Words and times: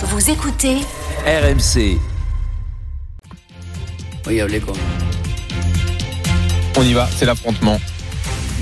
Vous 0.00 0.30
écoutez 0.30 0.76
RMC. 1.26 1.98
On 6.76 6.82
y 6.82 6.92
va, 6.92 7.08
c'est 7.16 7.24
l'affrontement. 7.24 7.80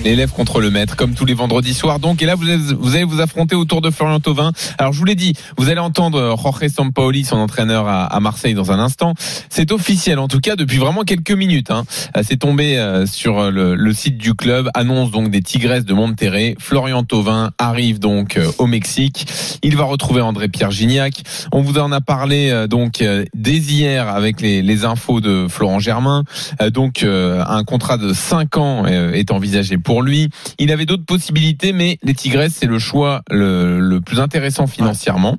L'élève 0.04 0.30
contre 0.30 0.60
le 0.60 0.70
maître, 0.70 0.94
comme 0.94 1.14
tous 1.14 1.24
les 1.24 1.34
vendredis 1.34 1.74
soirs. 1.74 1.98
Donc, 1.98 2.22
et 2.22 2.26
là, 2.26 2.36
vous, 2.36 2.48
êtes- 2.48 2.60
vous 2.60 2.94
allez 2.94 3.02
vous 3.02 3.20
affronter 3.20 3.56
autour 3.56 3.80
de 3.80 3.90
Florian 3.90 4.20
Thauvin. 4.20 4.52
Alors, 4.78 4.92
je 4.92 4.98
vous 5.00 5.04
l'ai 5.04 5.16
dit, 5.16 5.32
vous 5.56 5.68
allez 5.68 5.80
entendre 5.80 6.36
Jorge 6.40 6.68
Sampaoli, 6.68 7.24
son 7.24 7.38
entraîneur 7.38 7.88
à, 7.88 8.04
à 8.04 8.20
Marseille, 8.20 8.54
dans 8.54 8.70
un 8.70 8.78
instant. 8.78 9.14
C'est 9.48 9.72
officiel, 9.72 10.20
en 10.20 10.28
tout 10.28 10.38
cas, 10.38 10.54
depuis 10.54 10.76
vraiment 10.78 11.02
quelques 11.02 11.32
minutes. 11.32 11.72
Hein. 11.72 11.84
Euh, 12.16 12.22
C'est 12.24 12.36
tombé 12.36 12.78
euh, 12.78 13.04
sur 13.06 13.50
le, 13.50 13.74
le 13.74 13.92
site 13.92 14.16
du 14.16 14.34
club. 14.34 14.70
Annonce 14.74 15.10
donc 15.10 15.30
des 15.30 15.42
Tigresses 15.42 15.84
de 15.84 15.94
Monterrey. 15.94 16.54
Florian 16.60 17.02
Thauvin 17.02 17.50
arrive 17.58 17.98
donc 17.98 18.36
euh, 18.36 18.46
au 18.58 18.66
Mexique. 18.68 19.26
Il 19.64 19.76
va 19.76 19.84
retrouver 19.84 20.20
André-Pierre 20.20 20.70
Gignac. 20.70 21.22
On 21.52 21.62
vous 21.62 21.78
en 21.78 21.90
a 21.90 22.00
parlé 22.00 22.50
euh, 22.50 22.68
donc 22.68 23.02
euh, 23.02 23.24
dès 23.34 23.56
hier 23.56 24.08
avec 24.08 24.40
les, 24.40 24.62
les 24.62 24.84
infos 24.84 25.20
de 25.20 25.46
Florent 25.48 25.80
Germain. 25.80 26.22
Euh, 26.62 26.70
donc 26.70 27.02
euh, 27.02 27.42
un 27.48 27.64
contrat 27.64 27.96
de 27.98 28.12
5 28.12 28.56
ans 28.56 28.84
euh, 28.86 29.12
est 29.12 29.32
envisagé 29.32 29.78
pour 29.78 29.95
lui. 30.02 30.30
Il 30.58 30.72
avait 30.72 30.86
d'autres 30.86 31.04
possibilités, 31.04 31.72
mais 31.72 31.98
les 32.02 32.14
Tigresses, 32.14 32.54
c'est 32.54 32.66
le 32.66 32.78
choix 32.78 33.22
le, 33.30 33.98
plus 34.00 34.20
intéressant 34.20 34.66
financièrement. 34.66 35.38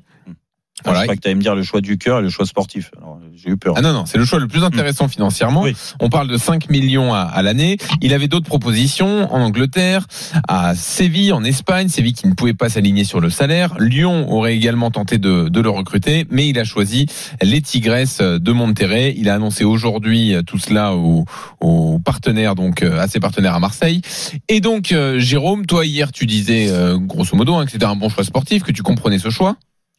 Voilà. 0.84 1.00
Je 1.00 1.04
crois 1.04 1.16
que 1.16 1.20
tu 1.20 1.28
allais 1.28 1.34
me 1.34 1.42
dire 1.42 1.54
le 1.54 1.62
choix 1.62 1.80
du 1.80 1.98
cœur 1.98 2.18
et 2.18 2.22
le 2.22 2.30
choix 2.30 2.46
sportif. 2.46 2.90
J'ai 3.34 3.50
eu 3.50 3.56
peur. 3.56 3.74
Ah 3.76 3.82
non, 3.82 3.92
non, 3.92 4.06
c'est 4.06 4.18
le 4.18 4.24
choix 4.24 4.38
le 4.38 4.48
plus 4.48 4.64
intéressant 4.64 5.08
financièrement. 5.08 5.62
Oui. 5.62 5.76
On 6.00 6.08
parle 6.08 6.28
de 6.28 6.36
5 6.36 6.70
millions 6.70 7.14
à, 7.14 7.20
à 7.20 7.42
l'année. 7.42 7.76
Il 8.00 8.12
avait 8.12 8.28
d'autres 8.28 8.46
propositions 8.46 9.32
en 9.32 9.40
Angleterre, 9.40 10.06
à 10.48 10.74
Séville, 10.74 11.32
en 11.32 11.44
Espagne. 11.44 11.88
Séville 11.88 12.14
qui 12.14 12.26
ne 12.26 12.34
pouvait 12.34 12.54
pas 12.54 12.68
s'aligner 12.68 13.04
sur 13.04 13.20
le 13.20 13.30
salaire. 13.30 13.74
Lyon 13.78 14.30
aurait 14.30 14.56
également 14.56 14.90
tenté 14.90 15.18
de, 15.18 15.48
de 15.48 15.60
le 15.60 15.70
recruter, 15.70 16.26
mais 16.30 16.48
il 16.48 16.58
a 16.58 16.64
choisi 16.64 17.06
les 17.42 17.60
Tigresses 17.60 18.20
de 18.20 18.52
Monterrey. 18.52 19.14
Il 19.16 19.28
a 19.28 19.34
annoncé 19.34 19.64
aujourd'hui 19.64 20.34
tout 20.46 20.58
cela 20.58 20.94
aux, 20.94 21.24
aux 21.60 21.98
partenaires, 21.98 22.54
donc 22.54 22.82
euh, 22.82 22.98
à 23.00 23.08
ses 23.08 23.20
partenaires 23.20 23.54
à 23.54 23.60
Marseille. 23.60 24.00
Et 24.48 24.60
donc, 24.60 24.92
euh, 24.92 25.18
Jérôme, 25.18 25.66
toi 25.66 25.86
hier, 25.86 26.12
tu 26.12 26.26
disais 26.26 26.68
euh, 26.70 26.98
grosso 26.98 27.36
modo 27.36 27.54
hein, 27.54 27.64
que 27.64 27.70
c'était 27.70 27.84
un 27.84 27.96
bon 27.96 28.08
choix 28.08 28.24
sportif, 28.24 28.62
que 28.62 28.72
tu 28.72 28.82
comprenais 28.82 29.18
ce 29.18 29.30
choix 29.30 29.56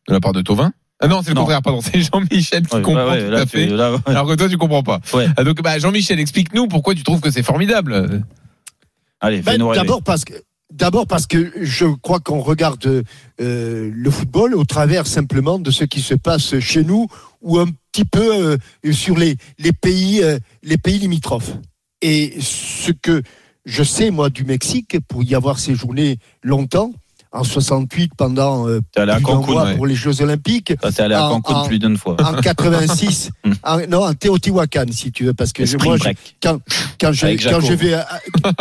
de 0.10 0.14
la 0.14 0.20
part 0.20 0.34
de 0.34 0.42
Tovin. 0.42 0.74
Ah 1.00 1.08
non, 1.08 1.22
c'est 1.24 1.30
le 1.30 1.36
Non. 1.36 1.42
contraire, 1.42 1.62
pardon. 1.62 1.80
C'est 1.82 2.02
Jean-Michel 2.02 2.68
qui 2.68 2.76
Ouais, 2.76 2.82
comprend 2.82 3.08
ouais, 3.10 3.24
tout 3.26 3.32
là, 3.32 3.40
à 3.40 3.46
tu- 3.46 3.50
fait. 3.52 3.66
là, 3.68 3.94
ouais. 3.94 4.00
Alors 4.06 4.28
que 4.28 4.34
toi, 4.34 4.50
tu 4.50 4.58
comprends 4.58 4.84
pas. 4.84 5.00
Ouais. 5.14 5.28
Ah, 5.38 5.44
Donc, 5.46 5.62
bah, 5.62 5.80
Jean-Michel, 5.80 6.20
explique-nous 6.20 6.68
pourquoi 6.68 6.94
tu 6.94 7.04
trouves 7.04 7.22
que 7.22 7.32
c'est 7.32 7.44
formidable. 7.44 8.22
Allez, 9.22 9.42
Ben, 9.42 9.54
fais-nous 9.54 9.68
rêver. 9.70 9.82
D'abord 9.82 10.04
parce 10.04 10.26
que 10.26 10.34
d'abord 10.74 11.08
parce 11.08 11.26
que 11.26 11.52
je 11.62 11.86
crois 11.86 12.20
qu'on 12.20 12.40
regarde 12.42 13.04
euh, 13.42 13.92
le 13.94 14.12
football 14.12 14.56
au 14.56 14.66
travers 14.66 15.08
simplement 15.08 15.58
de 15.60 15.72
ce 15.72 15.84
qui 15.86 16.02
se 16.02 16.14
passe 16.16 16.60
chez 16.60 16.84
nous 16.84 17.08
ou 17.42 17.60
un 17.60 17.68
petit 17.92 18.06
peu 18.06 18.58
euh, 18.86 18.92
sur 18.94 19.18
les 19.18 19.36
les 19.58 19.72
pays 19.74 20.22
euh, 20.24 20.38
les 20.64 20.78
pays 20.78 21.00
limitrophes. 21.00 21.54
Et 22.02 22.36
ce 22.42 22.92
que 22.92 23.22
je 23.66 23.84
sais 23.84 24.10
moi 24.12 24.30
du 24.30 24.44
Mexique 24.46 24.98
pour 25.08 25.24
y 25.24 25.36
avoir 25.36 25.60
séjourné 25.60 26.18
longtemps 26.44 26.94
en 27.32 27.44
68 27.44 28.12
pendant 28.18 28.68
euh, 28.68 28.82
allé 28.96 29.12
à 29.12 29.20
Cancun. 29.22 29.52
mois 29.52 29.66
ouais. 29.66 29.76
pour 29.76 29.86
les 29.86 29.94
Jeux 29.96 30.22
Olympiques 30.22 30.74
T'es 30.82 31.02
allé 31.02 31.14
à 31.16 31.26
en- 31.28 31.40
Cancun 31.42 31.60
en- 31.60 31.68
plus 31.68 31.78
d'une 31.80 31.96
fois. 31.98 32.18
en 32.22 32.34
86 32.42 33.30
Hmm. 33.46 33.52
en- 33.64 33.88
non 33.88 34.04
en 34.06 34.14
Teotihuacan 34.14 34.86
si 34.92 35.12
tu 35.12 35.26
veux 35.26 35.34
parce 35.34 35.54
que 35.54 35.66
je- 35.66 35.78
moi 35.78 35.98
je- 35.98 36.10
quand 36.42 36.60
quand 37.00 37.12
je 37.14 37.28
quand 37.50 37.60
je 37.62 37.74
vais 37.74 37.94
à, 37.94 38.08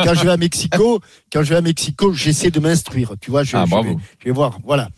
quand 0.04 0.14
je 0.14 0.22
vais 0.24 0.30
à 0.30 0.36
Mexico 0.36 1.00
quand 1.32 1.42
je 1.42 1.48
vais 1.50 1.56
à 1.56 1.60
Mexico 1.62 2.12
j'essaie 2.12 2.50
de 2.50 2.60
m'instruire 2.60 3.12
tu 3.20 3.30
vois 3.30 3.42
je, 3.42 3.56
Ah, 3.56 3.64
je 3.64 3.70
bravo. 3.70 3.88
vais, 3.90 3.96
je 4.20 4.24
vais 4.26 4.30
voir 4.32 4.58
voilà 4.64 4.88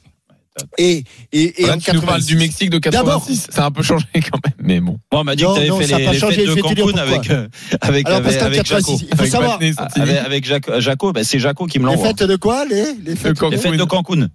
et 0.79 1.05
et, 1.33 1.63
et 1.63 1.67
Là, 1.67 1.75
en 1.75 1.79
tu 1.79 1.93
nous 1.93 2.01
parles 2.01 2.21
86 2.21 2.27
du 2.27 2.37
Mexique 2.37 2.71
de 2.71 2.79
86. 2.79 3.47
Ça 3.51 3.65
a 3.65 3.67
un 3.67 3.71
peu 3.71 3.83
changé 3.83 4.07
quand 4.15 4.39
même, 4.45 4.55
mais 4.63 4.81
bon. 4.81 4.99
Bon, 5.11 5.21
on 5.21 5.25
m'a 5.25 5.37
dit 5.37 5.43
Non, 5.45 5.55
que 5.55 5.61
non, 5.67 5.79
t'avais 5.79 5.87
ça 5.89 5.97
a 5.97 5.99
fait 5.99 6.07
les, 6.07 6.13
les 6.13 6.19
changé, 6.19 6.47
fêtes 6.47 6.57
de 6.57 6.61
Cancun 6.61 6.99
avec, 6.99 7.31
euh, 7.31 7.49
avec, 7.81 8.07
alors 8.07 8.23
parce 8.23 8.37
avec, 8.37 8.59
avec 8.59 8.67
Jaco. 8.67 8.93
86 8.93 9.03
il 9.03 9.09
faut 9.09 9.21
Avec 9.21 9.31
savoir. 9.33 9.59
Avec, 9.97 10.17
avec 10.19 10.81
Jaco, 10.81 11.13
ben, 11.13 11.25
c'est 11.25 11.39
Jaco 11.39 11.67
qui 11.67 11.79
me 11.79 11.87
les 11.87 11.93
l'envoie. 11.93 12.09
fêtes 12.09 12.23
de 12.23 12.37
quoi 12.37 12.65
les 12.65 12.95
les 13.05 13.17
fêtes 13.17 13.39
Cancun. 13.39 13.57
Les 13.57 13.63
fêtes 13.63 13.77
de 13.77 13.85
Cancun. 13.85 14.29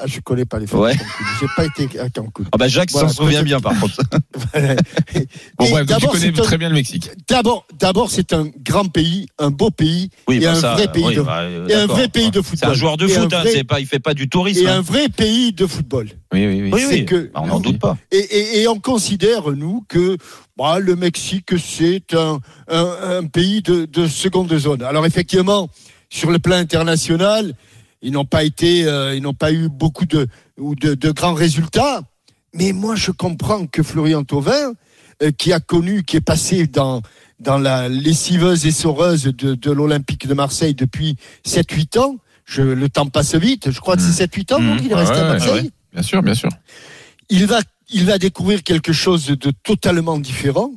Ah, 0.00 0.06
je 0.06 0.20
connais 0.20 0.44
pas 0.44 0.58
les 0.58 0.66
fêtes 0.66 0.78
Ouais. 0.78 0.94
j'ai 1.40 1.46
pas 1.56 1.64
été 1.64 1.98
à 2.00 2.08
Cancun 2.10 2.44
Ah 2.52 2.56
bah 2.56 2.68
Jacques 2.68 2.90
Voilà, 2.92 3.08
s'en 3.08 3.14
souvient 3.24 3.42
bien 3.42 3.60
par 3.60 3.78
contre. 3.78 3.96
Bon, 5.58 5.70
bref, 5.70 5.70
donc 5.70 5.80
tu 5.80 5.86
d'abord, 5.86 6.10
connais 6.12 6.26
c'est 6.34 6.40
un- 6.40 6.42
très 6.42 6.58
bien 6.58 6.68
le 6.68 6.74
Mexique. 6.74 7.10
d'abord 7.28 7.66
d'abord 7.78 8.10
c'est 8.10 8.32
un 8.32 8.46
grand 8.64 8.84
pays 8.86 9.26
un 9.38 9.50
beau 9.50 9.70
pays 9.70 10.10
Oui, 10.28 10.36
Et 10.36 10.40
bah 10.40 10.52
un 10.52 10.54
ça, 10.54 10.74
vrai 10.74 10.90
pays 10.92 11.04
oui, 11.04 11.14
de- 11.16 11.22
bah, 11.22 11.40
euh, 11.40 11.66
et 11.68 11.74
un 11.74 11.86
vrai 11.86 12.08
pays 12.08 12.30
de 12.30 12.40
C'est 12.40 12.48
football 12.48 12.70
un 12.70 12.74
joueur 12.74 12.96
de 12.96 13.06
Et 13.06 13.08
foot, 13.08 13.32
hein, 13.32 13.40
vrai- 13.42 13.50
c'est 13.52 13.64
pas, 13.64 13.80
il 13.80 13.86
fait 13.86 13.98
pas 13.98 14.14
du 14.14 14.28
tourisme. 14.28 14.64
et 14.64 14.68
hein. 14.68 14.78
un 14.78 14.80
vrai 14.80 15.08
pays 15.08 15.52
de 15.52 15.66
football 15.66 16.08
Oui, 16.32 16.46
oui, 16.46 16.62
oui. 16.62 16.70
Oui, 16.72 16.80
c'est 16.88 16.94
oui. 17.00 17.04
que- 17.04 17.30
Bah, 17.34 17.40
on 17.42 17.46
n'en 17.48 17.60
doute 17.60 17.78
pas. 17.78 17.96
Et, 18.12 18.18
et- 18.18 18.60
et 18.62 18.68
on 18.68 18.78
considère, 18.78 19.50
nous, 19.52 19.84
que 19.88 20.16
bah, 20.56 20.78
le 20.78 20.94
Mexique, 20.96 21.52
c'est 21.58 22.14
un, 22.14 22.38
un- 22.68 22.96
un 23.18 23.24
pays 23.26 23.62
de, 23.62 23.84
de 23.86 24.06
seconde 24.06 24.56
zone. 24.56 24.82
Alors 24.82 25.06
effectivement, 25.06 25.68
sur 26.10 26.30
le 26.30 26.38
plan 26.38 26.56
international, 26.56 27.54
ils 28.02 28.12
n'ont 28.12 28.24
pas 28.24 28.44
été, 28.44 28.84
euh, 28.86 29.14
ils 29.14 29.22
n'ont 29.22 29.34
pas 29.34 29.52
eu 29.52 29.68
beaucoup 29.68 30.06
de, 30.06 30.26
ou 30.58 30.74
de, 30.74 30.94
de 30.94 31.10
grands 31.10 31.34
résultats. 31.34 32.02
Mais 32.54 32.72
moi, 32.72 32.94
je 32.96 33.10
comprends 33.10 33.66
que 33.66 33.82
Florian 33.82 34.24
Thauvin, 34.24 34.72
euh, 35.22 35.30
qui 35.36 35.52
a 35.52 35.60
connu, 35.60 36.02
qui 36.04 36.16
est 36.16 36.20
passé 36.22 36.66
dans, 36.66 37.02
dans 37.40 37.58
la 37.58 37.88
lessiveuse 37.88 38.66
et 38.66 38.70
soreuse 38.72 39.24
de, 39.24 39.54
de 39.54 39.70
l'Olympique 39.70 40.26
de 40.26 40.34
Marseille 40.34 40.74
depuis 40.74 41.16
7-8 41.46 41.98
ans, 41.98 42.16
je, 42.44 42.62
le 42.62 42.88
temps 42.88 43.06
passe 43.06 43.34
vite, 43.34 43.70
je 43.70 43.80
crois 43.80 43.96
que 43.96 44.02
Mmh. 44.02 44.12
c'est 44.12 44.24
7-8 44.36 44.54
ans, 44.54 44.60
donc 44.60 44.80
Mmh. 44.80 44.84
il 44.86 44.92
est 44.92 44.94
resté 44.94 45.14
Ouais, 45.16 45.20
à 45.20 45.28
Marseille 45.28 45.52
ouais. 45.64 45.70
Bien 45.92 46.02
sûr, 46.02 46.22
bien 46.22 46.34
sûr. 46.34 46.48
il 47.28 47.46
va, 47.46 47.60
il 47.90 48.04
va 48.06 48.18
découvrir 48.18 48.62
quelque 48.62 48.92
chose 48.92 49.26
de 49.26 49.50
totalement 49.62 50.18
différent. 50.18 50.70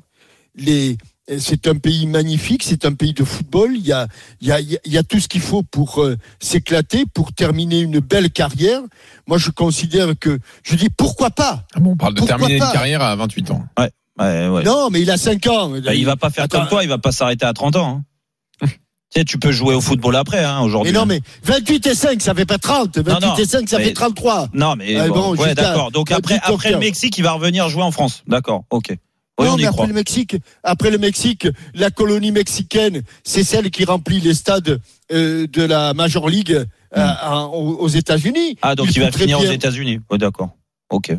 Les, 0.56 0.98
c'est 1.38 1.68
un 1.68 1.76
pays 1.76 2.08
magnifique, 2.08 2.64
c'est 2.64 2.86
un 2.86 2.94
pays 2.94 3.14
de 3.14 3.24
football. 3.24 3.72
Il 3.76 3.86
y 3.86 3.92
a, 3.94 4.08
il 4.42 4.48
y 4.48 4.52
a, 4.52 4.60
il 4.60 4.78
y 4.86 4.98
a 4.98 5.04
tout 5.04 5.20
ce 5.20 5.28
qu'il 5.28 5.42
faut 5.42 5.64
pour 5.64 6.02
euh, 6.02 6.18
s'éclater, 6.40 7.06
pour 7.14 7.32
terminer 7.34 7.80
une 7.80 8.00
belle 8.00 8.30
carrière. 8.32 8.82
Moi, 9.28 9.38
je 9.38 9.50
considère 9.52 10.10
que, 10.20 10.40
je 10.64 10.76
dis 10.76 10.90
pourquoi 10.90 11.30
pas? 11.30 11.64
Ah 11.74 11.80
bon, 11.80 11.92
on 11.92 11.96
parle 11.98 12.16
de 12.16 12.22
terminer 12.22 12.58
pas? 12.58 12.66
une 12.68 12.72
carrière 12.74 13.02
à 13.02 13.16
28 13.16 13.52
ans. 13.52 13.64
Ouais, 13.80 13.90
ouais. 14.50 14.64
Non, 14.64 14.90
mais 14.92 15.02
il 15.02 15.10
a 15.12 15.18
5 15.18 15.46
ans. 15.48 15.70
Bah, 15.70 15.94
il 15.96 16.06
va 16.06 16.16
pas 16.18 16.30
faire 16.30 16.44
Attends. 16.46 16.60
comme 16.60 16.70
toi, 16.70 16.84
il 16.84 16.90
va 16.90 16.98
pas 16.98 17.12
s'arrêter 17.12 17.46
à 17.46 17.54
30 17.54 17.76
ans. 17.78 18.04
hein. 18.62 18.68
tu 18.68 18.70
sais, 19.20 19.24
tu 19.26 19.38
peux 19.38 19.52
jouer 19.52 19.74
au 19.76 19.82
football 19.82 20.16
après, 20.16 20.44
hein, 20.44 20.58
Mais 20.60 20.66
aujourd'hui. 20.66 20.94
non, 20.94 21.06
mais 21.06 21.22
28 21.44 21.88
et 21.88 21.96
5, 21.96 22.22
ça 22.22 22.34
fait 22.34 22.46
pas 22.46 22.58
30. 22.58 22.98
28 22.98 23.26
non, 23.28 23.36
et 23.36 23.46
5, 23.46 23.70
ça 23.70 23.78
mais- 23.78 23.86
fait 23.86 23.94
33. 23.94 24.50
Non, 24.54 24.76
mais 24.76 24.96
Ah, 24.98 25.08
bon, 25.08 25.34
bon, 25.34 25.36
ouais, 25.38 25.54
d'accord. 25.54 25.92
Donc 25.92 26.12
après, 26.12 26.36
10 26.36 26.42
après 26.44 26.72
le. 26.72 26.78
Mexique, 26.80 27.18
il 27.18 27.24
va 27.24 27.32
revenir 27.34 27.70
jouer 27.70 27.84
en 27.84 27.92
France. 27.92 28.24
D'accord, 28.28 28.64
ok. 28.70 28.96
Oui, 29.42 29.48
non, 29.48 29.54
on 29.54 29.58
y 29.58 29.62
mais 29.62 29.68
croit. 29.68 29.84
après 29.84 29.88
le 29.88 29.94
Mexique, 29.94 30.38
après 30.64 30.92
le 30.92 30.98
Mexique, 30.98 31.48
la 31.74 31.90
colonie 31.92 32.32
mexicaine, 32.32 33.02
c'est 33.24 33.44
celle 33.44 33.70
qui 33.72 33.86
remplit 33.86 34.20
les 34.20 34.34
stades 34.34 34.80
euh, 35.12 35.48
de 35.48 35.64
la 35.64 35.94
Major 35.94 36.30
League 36.30 36.52
euh, 36.98 37.08
en- 37.24 37.46
aux 37.54 37.76
aux 37.78 37.88
États-Unis. 37.88 38.58
Ah, 38.62 38.76
donc 38.76 38.88
il, 38.96 39.02
va 39.02 39.12
finir 39.12 39.40
aux 39.40 39.44
bien- 39.44 39.52
États-Unis. 39.52 40.00
Oui, 40.10 40.18
d'accord. 40.18 40.50
Ok. 40.90 41.12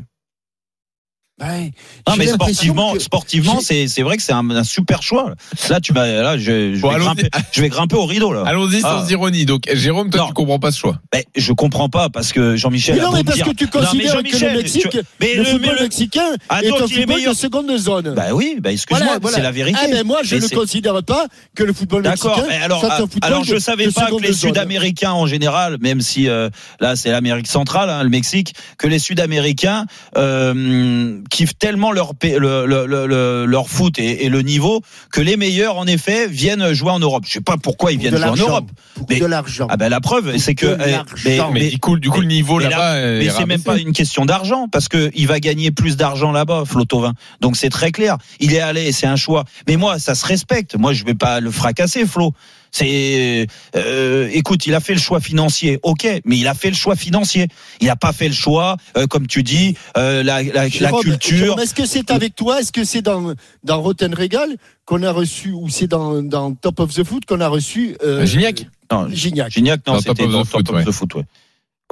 Ouais. 1.42 1.72
Non, 2.08 2.14
mais 2.16 2.26
sportivement, 2.28 2.92
que- 2.92 2.98
sportivement, 3.00 3.60
c'est 3.60 3.88
c'est 3.88 4.02
vrai 4.02 4.16
que 4.16 4.22
c'est 4.22 4.32
un, 4.32 4.48
un 4.50 4.64
super 4.64 5.02
choix. 5.02 5.34
Là, 5.68 5.80
tu 5.80 5.92
vas, 5.92 6.06
là, 6.06 6.38
je, 6.38 6.74
je, 6.74 6.80
Bon, 6.80 6.88
vais 6.90 6.94
allons-y. 6.94 7.06
grimper, 7.06 7.28
je 7.52 7.60
vais 7.60 7.68
grimper 7.68 7.96
au 7.96 8.06
rideau 8.06 8.32
là. 8.32 8.44
Allons-y 8.46 8.80
sans 8.80 8.88
Ah. 9.04 9.06
ironie. 9.10 9.44
Donc, 9.44 9.64
Jérôme, 9.72 10.10
toi, 10.10 10.20
Non. 10.20 10.26
tu 10.28 10.32
comprends 10.34 10.58
pas 10.58 10.70
ce 10.70 10.78
choix. 10.78 10.98
Ben, 11.12 11.22
je 11.34 11.52
comprends 11.52 11.88
pas 11.88 12.08
parce 12.10 12.32
que 12.32 12.54
Jean-Michel. 12.56 12.94
Mais 12.96 13.02
non, 13.02 13.12
mais 13.12 13.24
parce 13.24 13.36
dire- 13.36 13.46
que 13.46 13.52
tu 13.52 13.64
Non, 13.64 13.70
mais 13.74 13.80
considères 13.80 14.10
que 14.12 14.16
Jean-Michel, 14.18 14.52
le 14.52 14.58
Mexique, 14.58 14.88
tu- 14.90 15.00
mais 15.20 15.34
le 15.34 15.38
le- 15.38 15.44
football 15.44 15.60
mais 15.72 15.76
le- 15.78 15.82
mexicain 15.82 16.20
Ah, 16.48 16.62
est 16.62 16.70
un 16.70 16.74
est 16.74 16.78
football 16.78 17.06
meilleur. 17.16 17.32
de 17.32 17.38
seconde 17.38 17.76
zone. 17.76 18.14
Bah 18.14 18.26
oui, 18.32 18.58
bah 18.60 18.70
excuse-moi, 18.72 19.04
Voilà, 19.04 19.18
voilà. 19.20 19.36
c'est 19.36 19.42
la 19.42 19.50
vérité. 19.52 19.78
Ah, 19.82 19.86
mais 19.90 20.04
moi, 20.04 20.20
je 20.22 20.36
Mais 20.36 20.40
ne 20.42 20.48
considère 20.48 21.02
pas 21.02 21.26
que 21.56 21.64
le 21.64 21.72
football 21.72 22.02
D'accord, 22.02 22.36
mexicain 22.36 22.46
mais 22.56 22.62
alors, 22.64 22.80
soit 22.80 22.94
un 23.00 23.04
ah, 23.20 23.26
alors 23.26 23.44
je 23.44 23.58
savais 23.58 23.88
pas 23.90 24.06
que 24.10 24.22
les. 24.22 24.32
Sud-Américains 24.32 25.12
en 25.12 25.26
général, 25.26 25.78
même 25.80 26.00
si 26.00 26.28
euh, 26.28 26.50
là 26.80 26.94
c'est 26.96 27.10
l'Amérique 27.10 27.46
centrale, 27.48 27.90
hein, 27.90 28.02
le 28.02 28.08
Mexique, 28.10 28.54
que 28.78 28.86
les 28.86 28.98
Sud-Américains 28.98 29.86
euh, 30.16 31.20
kiffent 31.32 31.58
tellement 31.58 31.90
leur 31.92 32.12
le, 32.22 32.38
le- 32.66 32.86
le- 32.86 33.06
le- 33.06 33.44
leur 33.46 33.68
foot 33.68 33.98
et, 33.98 34.24
et 34.24 34.28
le 34.28 34.42
niveau 34.42 34.82
que 35.10 35.20
les 35.20 35.36
meilleurs 35.36 35.76
en 35.78 35.86
effet 35.86 36.28
viennent 36.28 36.72
jouer 36.72 36.90
en 36.90 36.98
Europe. 37.00 37.24
Je 37.26 37.32
sais 37.32 37.40
pas 37.40 37.56
pourquoi 37.56 37.90
ils 37.92 37.98
viennent 37.98 38.16
jouer 38.16 38.28
en. 38.28 38.36
Europe. 38.36 38.70
Pour 38.94 39.06
Mais- 39.08 39.18
de 39.18 39.24
l'argent. 39.26 39.66
Ah 39.70 39.76
ben 39.76 39.88
la 39.88 40.00
preuve, 40.00 40.36
c'est 40.38 40.54
que 40.54 40.66
de 40.66 40.72
eh, 40.74 40.76
mais, 40.78 40.92
l'argent. 40.92 41.50
Mais, 41.52 41.60
mais- 41.60 41.70
du 41.70 41.78
coup, 41.78 41.98
du 41.98 42.10
coup, 42.10 42.20
le 42.20 42.26
niveau 42.26 42.58
mais 42.58 42.68
là-bas. 42.68 42.98
est 42.98 43.18
mais 43.18 43.30
c'est 43.30 43.46
même 43.46 43.62
pas 43.62 43.78
une 43.78 43.92
question 43.92 44.24
d'argent 44.26 44.68
parce 44.70 44.88
que 44.88 45.10
il 45.14 45.26
va 45.26 45.40
gagner 45.40 45.70
plus 45.70 45.96
d'argent 45.96 46.30
là-bas, 46.32 46.64
Flotovin. 46.66 47.14
Donc 47.40 47.56
c'est 47.56 47.70
très 47.70 47.90
clair. 47.90 48.18
Il 48.38 48.52
est 48.54 48.60
allé, 48.60 48.92
c'est 48.92 49.06
un 49.06 49.16
choix. 49.16 49.44
Mais 49.66 49.76
moi, 49.76 49.98
ça 49.98 50.14
se 50.14 50.26
respecte. 50.26 50.76
Moi, 50.76 50.92
je 50.92 51.04
vais 51.04 51.14
pas 51.14 51.40
le 51.40 51.50
fracasser, 51.50 52.06
Flo. 52.06 52.32
C'est, 52.74 53.46
euh, 53.76 54.30
écoute, 54.32 54.66
il 54.66 54.74
a 54.74 54.80
fait 54.80 54.94
le 54.94 54.98
choix 54.98 55.20
financier, 55.20 55.78
ok, 55.82 56.08
mais 56.24 56.38
il 56.38 56.48
a 56.48 56.54
fait 56.54 56.70
le 56.70 56.74
choix 56.74 56.96
financier. 56.96 57.48
Il 57.82 57.90
a 57.90 57.96
pas 57.96 58.14
fait 58.14 58.28
le 58.28 58.34
choix, 58.34 58.78
euh, 58.96 59.06
comme 59.06 59.26
tu 59.26 59.42
dis, 59.42 59.76
euh, 59.98 60.22
la, 60.22 60.42
la, 60.42 60.68
la 60.68 60.90
culture. 60.90 61.36
Jérôme, 61.36 61.60
Est-ce 61.60 61.74
que 61.74 61.84
c'est 61.84 62.10
avec 62.10 62.34
toi 62.34 62.60
Est-ce 62.60 62.72
que 62.72 62.84
c'est 62.84 63.02
dans, 63.02 63.34
dans 63.62 63.82
Rotten 63.82 64.14
Regal 64.14 64.56
qu'on 64.86 65.02
a 65.02 65.12
reçu, 65.12 65.50
ou 65.52 65.68
c'est 65.68 65.86
dans, 65.86 66.22
dans 66.22 66.54
Top 66.54 66.80
of 66.80 66.94
the 66.94 67.04
Foot 67.04 67.26
qu'on 67.26 67.40
a 67.40 67.48
reçu 67.48 67.94
euh, 68.02 68.24
Gignac 68.24 68.66
Non, 68.90 69.06
Gignac 69.10 69.50
Gignac, 69.52 69.80
non, 69.86 69.92
Dans 69.94 70.00
Top 70.00 70.16
c'était 70.16 70.22
of 70.24 70.30
the 70.30 70.32
dans 70.32 70.44
Foot, 70.44 70.66
Top 70.66 70.76
of 70.76 70.84
the 70.86 70.90
Foot, 70.92 71.14
ouais. 71.16 71.24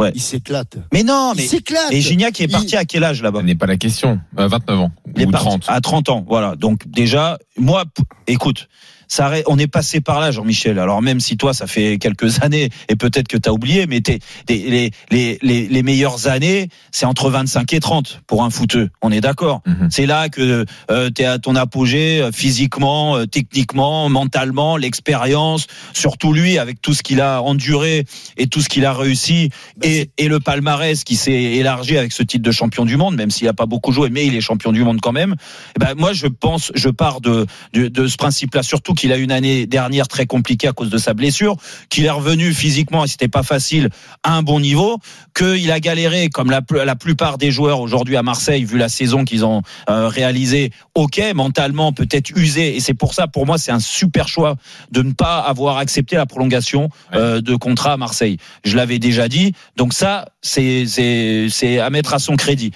Ouais. 0.01 0.13
il 0.15 0.23
s'éclate. 0.23 0.79
Mais 0.95 1.03
non, 1.03 1.35
mais 1.37 1.43
Il 1.45 1.49
s'éclate. 1.49 1.93
et 1.93 2.01
Gignac 2.01 2.41
est 2.41 2.45
Il- 2.45 2.51
parti 2.51 2.75
à 2.75 2.87
quel 2.87 3.05
âge 3.05 3.21
là-bas? 3.23 3.41
Ce 3.41 3.45
n'est 3.45 3.55
pas 3.55 3.67
la 3.67 3.77
question. 3.77 4.19
Euh, 4.39 4.49
29 4.49 4.79
ans 4.81 4.93
Il 5.15 5.21
est 5.23 5.27
ou 5.27 5.31
parti 5.31 5.47
30. 5.47 5.65
à 5.69 5.81
30 5.83 6.09
ans. 6.09 6.25
Voilà. 6.27 6.57
Donc 6.57 6.89
déjà, 6.89 7.39
moi, 7.59 7.85
écoute, 8.27 8.69
ça, 9.11 9.33
on 9.49 9.59
est 9.59 9.67
passé 9.67 10.01
par 10.01 10.21
là, 10.21 10.31
Jean-Michel. 10.31 10.79
Alors 10.79 11.03
même 11.03 11.19
si 11.19 11.37
toi, 11.37 11.53
ça 11.53 11.67
fait 11.67 11.99
quelques 11.99 12.43
années 12.45 12.71
et 12.89 12.95
peut-être 12.95 13.27
que 13.27 13.37
tu 13.37 13.49
as 13.49 13.53
oublié, 13.53 13.87
mais 13.89 14.01
t'es- 14.01 14.21
les, 14.49 14.91
les, 15.11 15.39
les, 15.43 15.67
les 15.69 15.83
meilleures 15.83 16.29
années, 16.29 16.69
c'est 16.93 17.07
entre 17.07 17.29
25 17.29 17.73
et 17.73 17.81
30 17.81 18.23
pour 18.29 18.45
un 18.45 18.51
footeux. 18.51 18.89
On 19.03 19.11
est 19.11 19.21
d'accord. 19.21 19.63
Mhm. 19.67 19.89
C'est 19.91 20.07
là 20.07 20.29
que 20.29 20.65
euh, 20.93 21.11
tu 21.13 21.23
es 21.23 21.25
à 21.25 21.39
ton 21.41 21.57
apogée 21.57 22.23
euh, 22.23 22.31
physiquement, 22.33 23.17
euh, 23.17 23.27
techniquement, 23.27 24.09
mentalement, 24.09 24.77
l'expérience, 24.77 25.67
surtout 25.93 26.33
lui 26.33 26.59
avec 26.59 26.81
tout 26.81 26.95
ce 26.95 27.03
qu'il 27.03 27.21
a 27.21 27.43
enduré 27.43 28.05
et 28.37 28.47
tout 28.47 28.61
ce 28.61 28.69
qu'il 28.69 28.85
a 28.87 28.93
réussi 28.93 29.51
et, 29.83 30.11
et 30.19 30.29
le 30.29 30.39
palmarès 30.39 31.03
qui 31.03 31.17
s'est 31.17 31.33
élargi 31.33 31.99
avec 31.99 32.13
ce 32.13 32.23
titre 32.23 32.45
de 32.45 32.53
champion 32.53 32.85
du 32.85 32.97
monde, 32.97 33.17
même 33.17 33.31
s'il 33.33 33.47
n'a 33.49 33.55
pas 33.55 33.67
beaucoup 33.67 33.91
joué, 33.91 34.09
mais 34.11 34.25
il 34.27 34.37
est 34.37 34.41
champion 34.41 34.71
du 34.71 34.85
monde 34.85 35.01
quand 35.01 35.13
même. 35.13 35.35
Eh 35.77 35.81
ben, 35.85 35.95
moi, 35.97 36.13
je 36.13 36.29
pense, 36.29 36.71
je 36.77 36.89
pars 36.91 37.21
de, 37.21 37.47
de, 37.73 37.89
de 37.89 38.07
ce 38.07 38.17
principe-là, 38.17 38.63
surtout 38.63 38.95
qu'il 39.01 39.13
a 39.13 39.17
une 39.17 39.33
année 39.33 39.67
dernière 39.67 40.09
très 40.09 40.27
compliquée 40.27 40.69
à 40.69 40.73
cause 40.73 40.91
de 40.91 40.99
sa 40.99 41.15
blessure, 41.15 41.57
qu'il 41.89 42.05
est 42.05 42.11
revenu 42.11 42.53
physiquement 42.53 43.05
et 43.07 43.09
c'était 43.09 43.29
pas 43.29 43.43
facile 43.43 43.89
à 44.23 44.37
un 44.37 44.43
bon 44.43 44.61
niveau, 44.61 44.99
qu'il 45.35 45.73
a 45.73 45.81
galéré 45.81 46.29
comme 46.29 46.51
la, 46.51 46.61
la 46.85 46.97
plupart 46.97 47.39
des 47.39 47.51
joueurs 47.51 47.81
aujourd'hui 47.81 48.19
à 48.19 48.23
Marseille, 48.23 48.63
vu 48.65 48.77
la 48.77 48.91
saison 48.91 49.25
qu'ils 49.25 49.47
ont 49.47 49.63
euh, 49.89 50.09
réalisée. 50.09 50.71
Ok, 50.95 51.19
mentalement 51.35 51.95
peut-être 51.95 52.29
usé, 52.37 52.77
et 52.77 52.81
c'est 52.81 52.93
pour 52.93 53.15
ça, 53.15 53.27
pour 53.27 53.47
moi, 53.47 53.57
c'est 53.57 53.73
un 53.73 53.81
super 53.81 54.29
choix 54.29 54.57
de 54.91 55.01
ne 55.01 55.13
pas 55.13 55.39
avoir 55.39 55.79
accepté 55.79 56.17
la 56.17 56.27
prolongation 56.27 56.91
euh, 57.15 57.41
de 57.41 57.55
contrat 57.55 57.95
à 57.95 57.97
Marseille. 57.97 58.37
Je 58.65 58.77
l'avais 58.77 58.99
déjà 58.99 59.29
dit, 59.29 59.55
donc 59.77 59.95
ça, 59.95 60.27
c'est 60.43 60.85
c'est 60.87 61.47
c'est 61.49 61.79
à 61.79 61.89
mettre 61.89 62.13
à 62.13 62.19
son 62.19 62.37
crédit. 62.37 62.73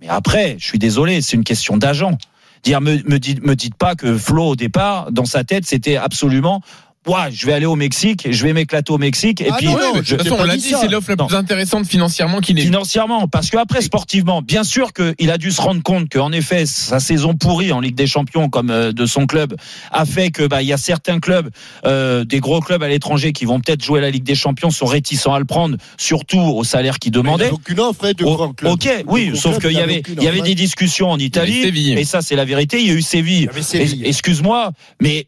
Mais 0.00 0.08
après, 0.08 0.56
je 0.58 0.64
suis 0.64 0.78
désolé, 0.78 1.20
c'est 1.20 1.36
une 1.36 1.44
question 1.44 1.76
d'agent. 1.76 2.16
Dire, 2.66 2.80
me, 2.80 2.96
me 3.08 3.46
me 3.46 3.54
dites 3.54 3.76
pas 3.76 3.94
que 3.94 4.18
Flo 4.18 4.48
au 4.48 4.56
départ, 4.56 5.12
dans 5.12 5.24
sa 5.24 5.44
tête, 5.44 5.64
c'était 5.64 5.96
absolument. 5.96 6.62
Ouais, 7.06 7.30
je 7.32 7.46
vais 7.46 7.52
aller 7.52 7.66
au 7.66 7.76
Mexique, 7.76 8.26
je 8.30 8.42
vais 8.44 8.52
m'éclater 8.52 8.92
au 8.92 8.98
Mexique, 8.98 9.40
et 9.40 9.48
Ah 9.50 9.54
puis 9.56 9.66
non, 9.66 9.74
Ouais, 9.74 10.00
de 10.00 10.04
toute 10.04 10.22
façon, 10.22 10.36
on 10.40 10.44
l'a 10.44 10.56
dit 10.56 10.74
c'est 10.80 10.88
l'offre 10.88 11.10
la 11.10 11.16
plus 11.24 11.34
intéressante 11.36 11.86
financièrement 11.86 12.40
qu'il 12.40 12.58
ait. 12.58 12.62
financièrement, 12.62 13.28
parce 13.28 13.50
que 13.50 13.56
après 13.58 13.80
sportivement, 13.80 14.42
bien 14.42 14.64
sûr 14.64 14.92
qu'il 14.92 15.30
a 15.30 15.38
dû 15.38 15.52
se 15.52 15.60
rendre 15.60 15.82
compte 15.82 16.08
qu'en 16.12 16.32
effet 16.32 16.66
sa 16.66 16.98
saison 17.00 17.34
pourrie 17.34 17.70
en 17.72 17.80
Ligue 17.80 17.94
des 17.94 18.06
Champions 18.06 18.48
comme 18.48 18.70
euh, 18.70 18.92
de 18.92 19.06
son 19.06 19.26
club 19.26 19.54
a 19.92 20.04
fait 20.04 20.30
que 20.30 20.46
bah 20.46 20.62
il 20.62 20.68
y 20.68 20.72
a 20.72 20.78
certains 20.78 21.20
clubs, 21.20 21.50
euh, 21.86 22.24
des 22.24 22.40
gros 22.40 22.60
clubs 22.60 22.82
à 22.82 22.88
l'étranger 22.88 23.32
qui 23.32 23.44
vont 23.44 23.60
peut-être 23.60 23.84
jouer 23.84 24.00
la 24.00 24.10
Ligue 24.10 24.24
des 24.24 24.34
Champions 24.34 24.70
sont 24.70 24.86
réticents 24.86 25.32
à 25.34 25.38
le 25.38 25.44
prendre, 25.44 25.76
surtout 25.98 26.40
au 26.40 26.64
salaire 26.64 26.98
qu'ils 26.98 27.12
Mais 27.12 27.18
il 27.18 27.22
demandaient. 27.22 27.44
n'y 27.44 27.50
a 27.50 27.54
aucune 27.54 27.80
offre 27.80 28.04
hein, 28.06 28.12
de 28.16 28.24
Oh, 28.24 28.34
grand 28.36 28.52
club. 28.52 28.72
ok, 28.72 29.04
oui, 29.06 29.36
sauf 29.36 29.58
qu'il 29.60 29.70
y 29.70 29.74
il 29.74 29.80
avait, 29.80 30.02
il 30.08 30.22
y 30.22 30.26
avait 30.26 30.38
offre, 30.38 30.44
des 30.46 30.52
hein. 30.52 30.54
discussions 30.54 31.10
en 31.10 31.18
Italie, 31.18 31.62
et 31.96 32.04
ça 32.04 32.20
c'est 32.20 32.34
la 32.36 32.44
vérité. 32.44 32.80
Il 32.80 32.88
y 32.88 32.90
a 32.90 32.94
eu 32.94 33.02
Séville. 33.02 33.48
Il 33.74 34.06
Excuse-moi, 34.06 34.72
mais 35.00 35.26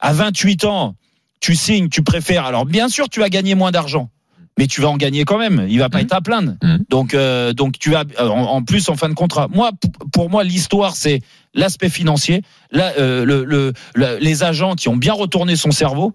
à 0.00 0.12
28 0.12 0.64
ans, 0.64 0.96
tu 1.44 1.54
signes, 1.56 1.88
tu 1.90 2.02
préfères. 2.02 2.46
Alors 2.46 2.64
bien 2.64 2.88
sûr, 2.88 3.08
tu 3.10 3.20
vas 3.20 3.28
gagner 3.28 3.54
moins 3.54 3.70
d'argent. 3.70 4.08
Mais 4.56 4.66
tu 4.68 4.80
vas 4.80 4.88
en 4.88 4.96
gagner 4.96 5.24
quand 5.24 5.36
même. 5.36 5.66
Il 5.68 5.78
va 5.80 5.88
pas 5.90 5.98
Mhm. 5.98 6.04
être 6.04 6.12
à 6.14 6.20
plaindre. 6.20 6.52
Donc, 6.88 7.12
euh, 7.12 7.52
donc 7.52 7.76
tu 7.78 7.90
vas 7.90 8.04
en, 8.20 8.24
en 8.28 8.62
plus 8.62 8.88
en 8.88 8.94
fin 8.96 9.08
de 9.08 9.14
contrat. 9.14 9.48
Moi, 9.52 9.70
pour 10.12 10.30
moi, 10.30 10.42
l'histoire 10.44 10.94
c'est 10.96 11.20
l'aspect 11.54 11.90
financier, 11.90 12.40
euh, 12.74 13.24
le, 13.26 13.44
le- 13.44 13.72
le- 13.94 14.18
les 14.20 14.42
agents 14.44 14.74
qui 14.76 14.88
ont 14.88 14.96
bien 14.96 15.12
retourné 15.12 15.56
son 15.56 15.70
cerveau. 15.72 16.12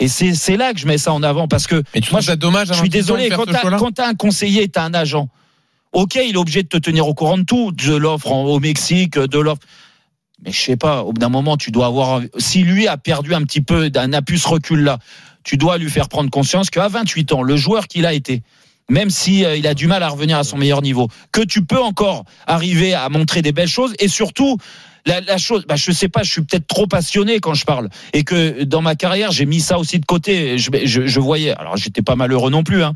Et 0.00 0.08
c'est 0.08 0.56
là 0.56 0.72
que 0.72 0.78
je 0.80 0.86
mets 0.86 0.96
ça 0.98 1.12
en 1.12 1.22
avant 1.22 1.48
parce 1.48 1.66
que 1.66 1.82
Mais 1.94 2.00
tu 2.00 2.10
moi, 2.12 2.22
ça 2.22 2.36
dommage 2.36 2.68
je 2.68 2.72
suis 2.74 2.82
28 2.84 2.86
ans 3.10 3.14
de 3.14 3.20
désolé, 3.20 3.28
quand 3.78 3.92
t'as 3.92 4.08
un 4.08 4.14
conseiller, 4.14 4.68
t'as 4.68 4.84
un 4.84 4.94
agent. 4.94 5.28
Ok, 5.92 6.14
il 6.14 6.34
est 6.34 6.38
obligé 6.38 6.62
de 6.62 6.68
te 6.68 6.78
tenir 6.78 7.06
au 7.06 7.12
courant 7.14 7.36
de 7.36 7.42
tout, 7.44 7.70
de 7.72 7.94
l'offre 7.94 8.30
au 8.32 8.58
Mexique, 8.60 9.18
de 9.18 9.38
l'offre. 9.38 9.60
Mais 10.44 10.50
je 10.50 10.60
sais 10.60 10.76
pas, 10.76 11.02
au 11.02 11.12
bout 11.12 11.20
d'un 11.20 11.28
moment, 11.28 11.56
tu 11.56 11.70
dois 11.70 11.86
avoir. 11.86 12.20
Si 12.38 12.62
lui 12.62 12.88
a 12.88 12.96
perdu 12.96 13.34
un 13.34 13.42
petit 13.42 13.60
peu, 13.60 13.90
d'un 13.90 14.12
a 14.12 14.22
pu 14.22 14.38
ce 14.38 14.48
recul 14.48 14.80
là, 14.80 14.98
tu 15.44 15.56
dois 15.56 15.78
lui 15.78 15.90
faire 15.90 16.08
prendre 16.08 16.30
conscience 16.30 16.70
qu'à 16.70 16.88
28 16.88 17.32
ans, 17.32 17.42
le 17.42 17.56
joueur 17.56 17.86
qu'il 17.86 18.06
a 18.06 18.12
été, 18.12 18.42
même 18.90 19.10
si 19.10 19.44
euh, 19.44 19.56
il 19.56 19.66
a 19.66 19.74
du 19.74 19.86
mal 19.86 20.02
à 20.02 20.08
revenir 20.08 20.38
à 20.38 20.44
son 20.44 20.58
meilleur 20.58 20.82
niveau, 20.82 21.08
que 21.30 21.42
tu 21.42 21.64
peux 21.64 21.80
encore 21.80 22.24
arriver 22.46 22.92
à 22.94 23.08
montrer 23.08 23.42
des 23.42 23.52
belles 23.52 23.68
choses 23.68 23.94
et 23.98 24.08
surtout. 24.08 24.58
La, 25.04 25.20
la 25.20 25.36
chose, 25.36 25.64
bah, 25.66 25.74
je 25.74 25.90
sais 25.90 26.08
pas, 26.08 26.22
je 26.22 26.30
suis 26.30 26.42
peut-être 26.42 26.68
trop 26.68 26.86
passionné 26.86 27.40
quand 27.40 27.54
je 27.54 27.64
parle 27.64 27.88
et 28.12 28.22
que 28.22 28.62
dans 28.62 28.82
ma 28.82 28.94
carrière 28.94 29.32
j'ai 29.32 29.46
mis 29.46 29.58
ça 29.58 29.76
aussi 29.80 29.98
de 29.98 30.06
côté. 30.06 30.58
Je, 30.58 30.70
je, 30.84 31.08
je 31.08 31.18
voyais, 31.18 31.50
alors 31.50 31.76
j'étais 31.76 32.02
pas 32.02 32.14
malheureux 32.14 32.52
non 32.52 32.62
plus, 32.62 32.84
hein, 32.84 32.94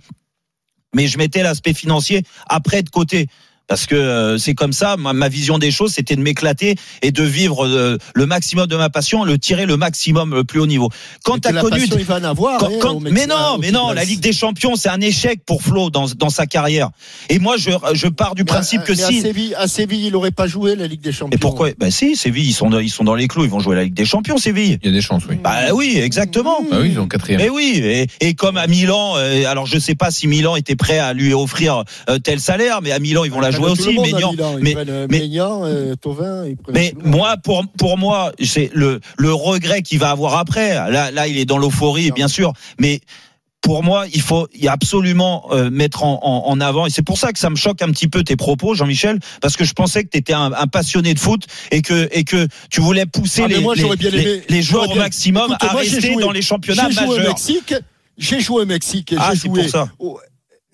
mais 0.95 1.09
je 1.09 1.19
mettais 1.19 1.43
l'aspect 1.43 1.75
financier 1.75 2.23
après 2.49 2.85
de 2.85 2.91
côté. 2.91 3.27
Parce 3.69 3.87
que 3.87 3.97
euh, 3.97 4.39
c'est 4.39 4.55
comme 4.55 4.73
ça, 4.73 4.97
ma, 4.97 5.13
ma 5.13 5.29
vision 5.29 5.59
des 5.59 5.71
choses, 5.73 5.93
c'était 5.93 6.15
de 6.15 6.21
m'éclater 6.23 6.77
et 7.03 7.11
de 7.11 7.23
vivre 7.25 7.67
euh, 7.67 7.99
le 8.15 8.27
maximum 8.27 8.67
de 8.69 8.77
ma 8.77 8.91
passion, 8.91 9.25
le 9.25 9.39
tirer 9.39 9.67
le 9.67 9.77
maximum 9.77 10.35
le 10.35 10.45
plus 10.45 10.61
haut 10.61 10.67
niveau. 10.69 10.89
Quand 11.25 11.35
Mais 11.35 11.41
tu 11.41 11.49
as 11.49 11.53
la 11.53 11.61
connu, 11.63 11.81
passion, 11.81 11.97
il 11.99 12.05
va 12.05 12.17
en 12.19 12.25
avoir. 12.25 12.59
quand- 12.59 12.67
hein, 12.69 12.79
quand- 12.81 13.01
mais 13.01 13.27
non, 13.27 13.59
mais 13.61 13.73
non, 13.73 13.91
la 13.91 14.05
Ligue 14.05 14.21
des 14.21 14.33
Champions, 14.33 14.77
c'est 14.77 14.89
un 14.89 15.01
échec 15.01 15.41
pour 15.45 15.63
Flo 15.63 15.91
dans, 15.91 16.07
dans 16.17 16.31
sa 16.31 16.47
carrière. 16.47 16.91
Et 17.29 17.41
moi, 17.41 17.57
je, 17.59 17.71
je 17.95 18.07
pars 18.07 18.35
du 18.37 18.43
Mais 18.43 18.47
principe 18.47 18.83
à- 18.83 18.85
que 18.85 18.93
mais 18.93 19.03
à 19.03 19.07
si. 19.09 19.21
Séville, 19.21 19.55
à 19.57 19.67
Séville, 19.67 20.07
il 20.07 20.13
n'aurait 20.13 20.31
pas 20.31 20.47
joué 20.47 20.77
la 20.77 20.87
Ligue 20.87 21.01
des 21.01 21.11
Champions. 21.13 21.35
Et 21.37 21.39
pourquoi? 21.39 21.71
Ben 21.77 21.91
si, 21.91 22.15
Séville, 22.15 22.47
ils 22.49 22.53
sont 22.55 22.71
dans, 22.71 22.79
ils 22.79 22.89
sont 22.91 23.03
dans 23.05 23.17
les 23.17 23.27
clous, 23.27 23.45
ils 23.45 23.51
vont 23.51 23.59
jouer 23.61 23.75
la 23.75 23.83
Ligue 23.83 23.95
des 23.95 24.05
Champions, 24.05 24.39
Séville. 24.39 24.79
Il 24.83 24.87
y 24.87 24.93
a 24.93 24.95
des 24.95 25.01
chances, 25.03 25.25
oui. 25.29 25.37
Bah 25.43 25.73
oui, 25.75 25.99
exactement. 26.01 26.59
Bah 26.71 26.77
oui, 26.81 26.91
ils 26.93 27.01
ont 27.01 27.09
quatrième. 27.09 27.41
Mais 27.41 27.49
oui, 27.49 27.81
et, 27.83 28.07
et 28.21 28.35
comme 28.35 28.57
à 28.59 28.69
Milan, 28.69 29.15
euh, 29.17 29.45
alors 29.49 29.67
je 29.67 29.79
sais 29.81 29.97
pas 29.97 30.13
si 30.13 30.29
Milan 30.29 30.55
était 30.55 30.77
prêt 30.77 30.99
à 31.01 31.13
lui 31.15 31.35
offrir 31.35 31.83
euh, 32.09 32.19
tel 32.21 32.39
salaire, 32.39 32.81
mais 32.81 32.93
à 32.93 33.01
Milan 33.01 33.25
ils 33.25 33.31
vont 33.33 33.41
la 33.41 33.51
Tout 33.57 33.65
aussi. 33.73 33.89
à 33.99 34.03
Maignan, 34.03 34.33
mais- 34.61 34.77
euh, 34.77 35.07
mais- 35.11 35.21
euh, 35.23 36.55
mais 36.73 36.95
moi, 37.05 37.37
pour 37.37 37.65
pour 37.79 37.99
moi, 37.99 38.33
c'est 38.43 38.71
le 38.75 39.01
le 39.19 39.33
regret 39.33 39.83
qu'il 39.83 39.99
va 39.99 40.11
avoir 40.11 40.37
après. 40.37 40.75
Là, 40.75 41.11
là, 41.11 41.27
il 41.29 41.39
est 41.39 41.45
dans 41.45 41.59
l'euphorie, 41.59 42.11
bien 42.13 42.29
sûr, 42.29 42.53
mais 42.79 43.01
pour 43.63 43.83
moi, 43.83 44.05
il 44.15 44.21
faut 44.21 44.47
il 44.55 44.63
y 44.63 44.69
a 44.69 44.73
absolument 44.73 45.47
euh, 45.51 45.71
mettre 45.71 46.05
en, 46.05 46.21
en, 46.23 46.49
en 46.51 46.61
avant 46.61 46.87
et 46.87 46.91
c'est 46.91 47.03
pour 47.03 47.19
ça 47.19 47.33
que 47.33 47.39
ça 47.39 47.51
me 47.51 47.57
choque 47.57 47.83
un 47.83 47.91
petit 47.91 48.07
peu 48.07 48.23
tes 48.23 48.37
propos, 48.37 48.75
Jean-Michel, 48.75 49.19
parce 49.41 49.57
que 49.57 49.65
je 49.65 49.73
pensais 49.73 50.05
que 50.05 50.11
tu 50.11 50.19
étais 50.19 50.35
un, 50.35 50.53
un 50.53 50.67
passionné 50.69 51.15
de 51.15 51.19
foot 51.19 51.45
et 51.73 51.83
que 51.83 52.09
et 52.13 52.23
que 52.23 52.47
tu 52.71 52.81
voulais 52.81 53.07
pousser 53.07 53.43
Ah, 53.45 53.49
les, 53.49 53.59
moi, 53.61 53.75
les, 53.75 54.63
joueurs 54.63 54.91
au 54.91 54.95
maximum 54.95 55.47
Écoute, 55.51 55.57
à 55.69 55.73
moi, 55.73 55.81
rester 55.81 56.13
joué- 56.13 56.23
dans 56.23 56.31
les 56.31 56.43
championnats 56.43 56.87
J'ai 56.91 56.95
joué 56.95 57.05
au 57.07 57.17
majeurs. 57.17 57.29
Mexique. 57.29 57.75
J'ai 58.19 58.41
joué 58.41 58.63
au 58.63 58.67
Mexique. 58.67 59.15
Ah, 59.19 59.35
joué 59.35 59.63
pour 59.63 59.71
ça. 59.71 59.89
au- 59.99 60.19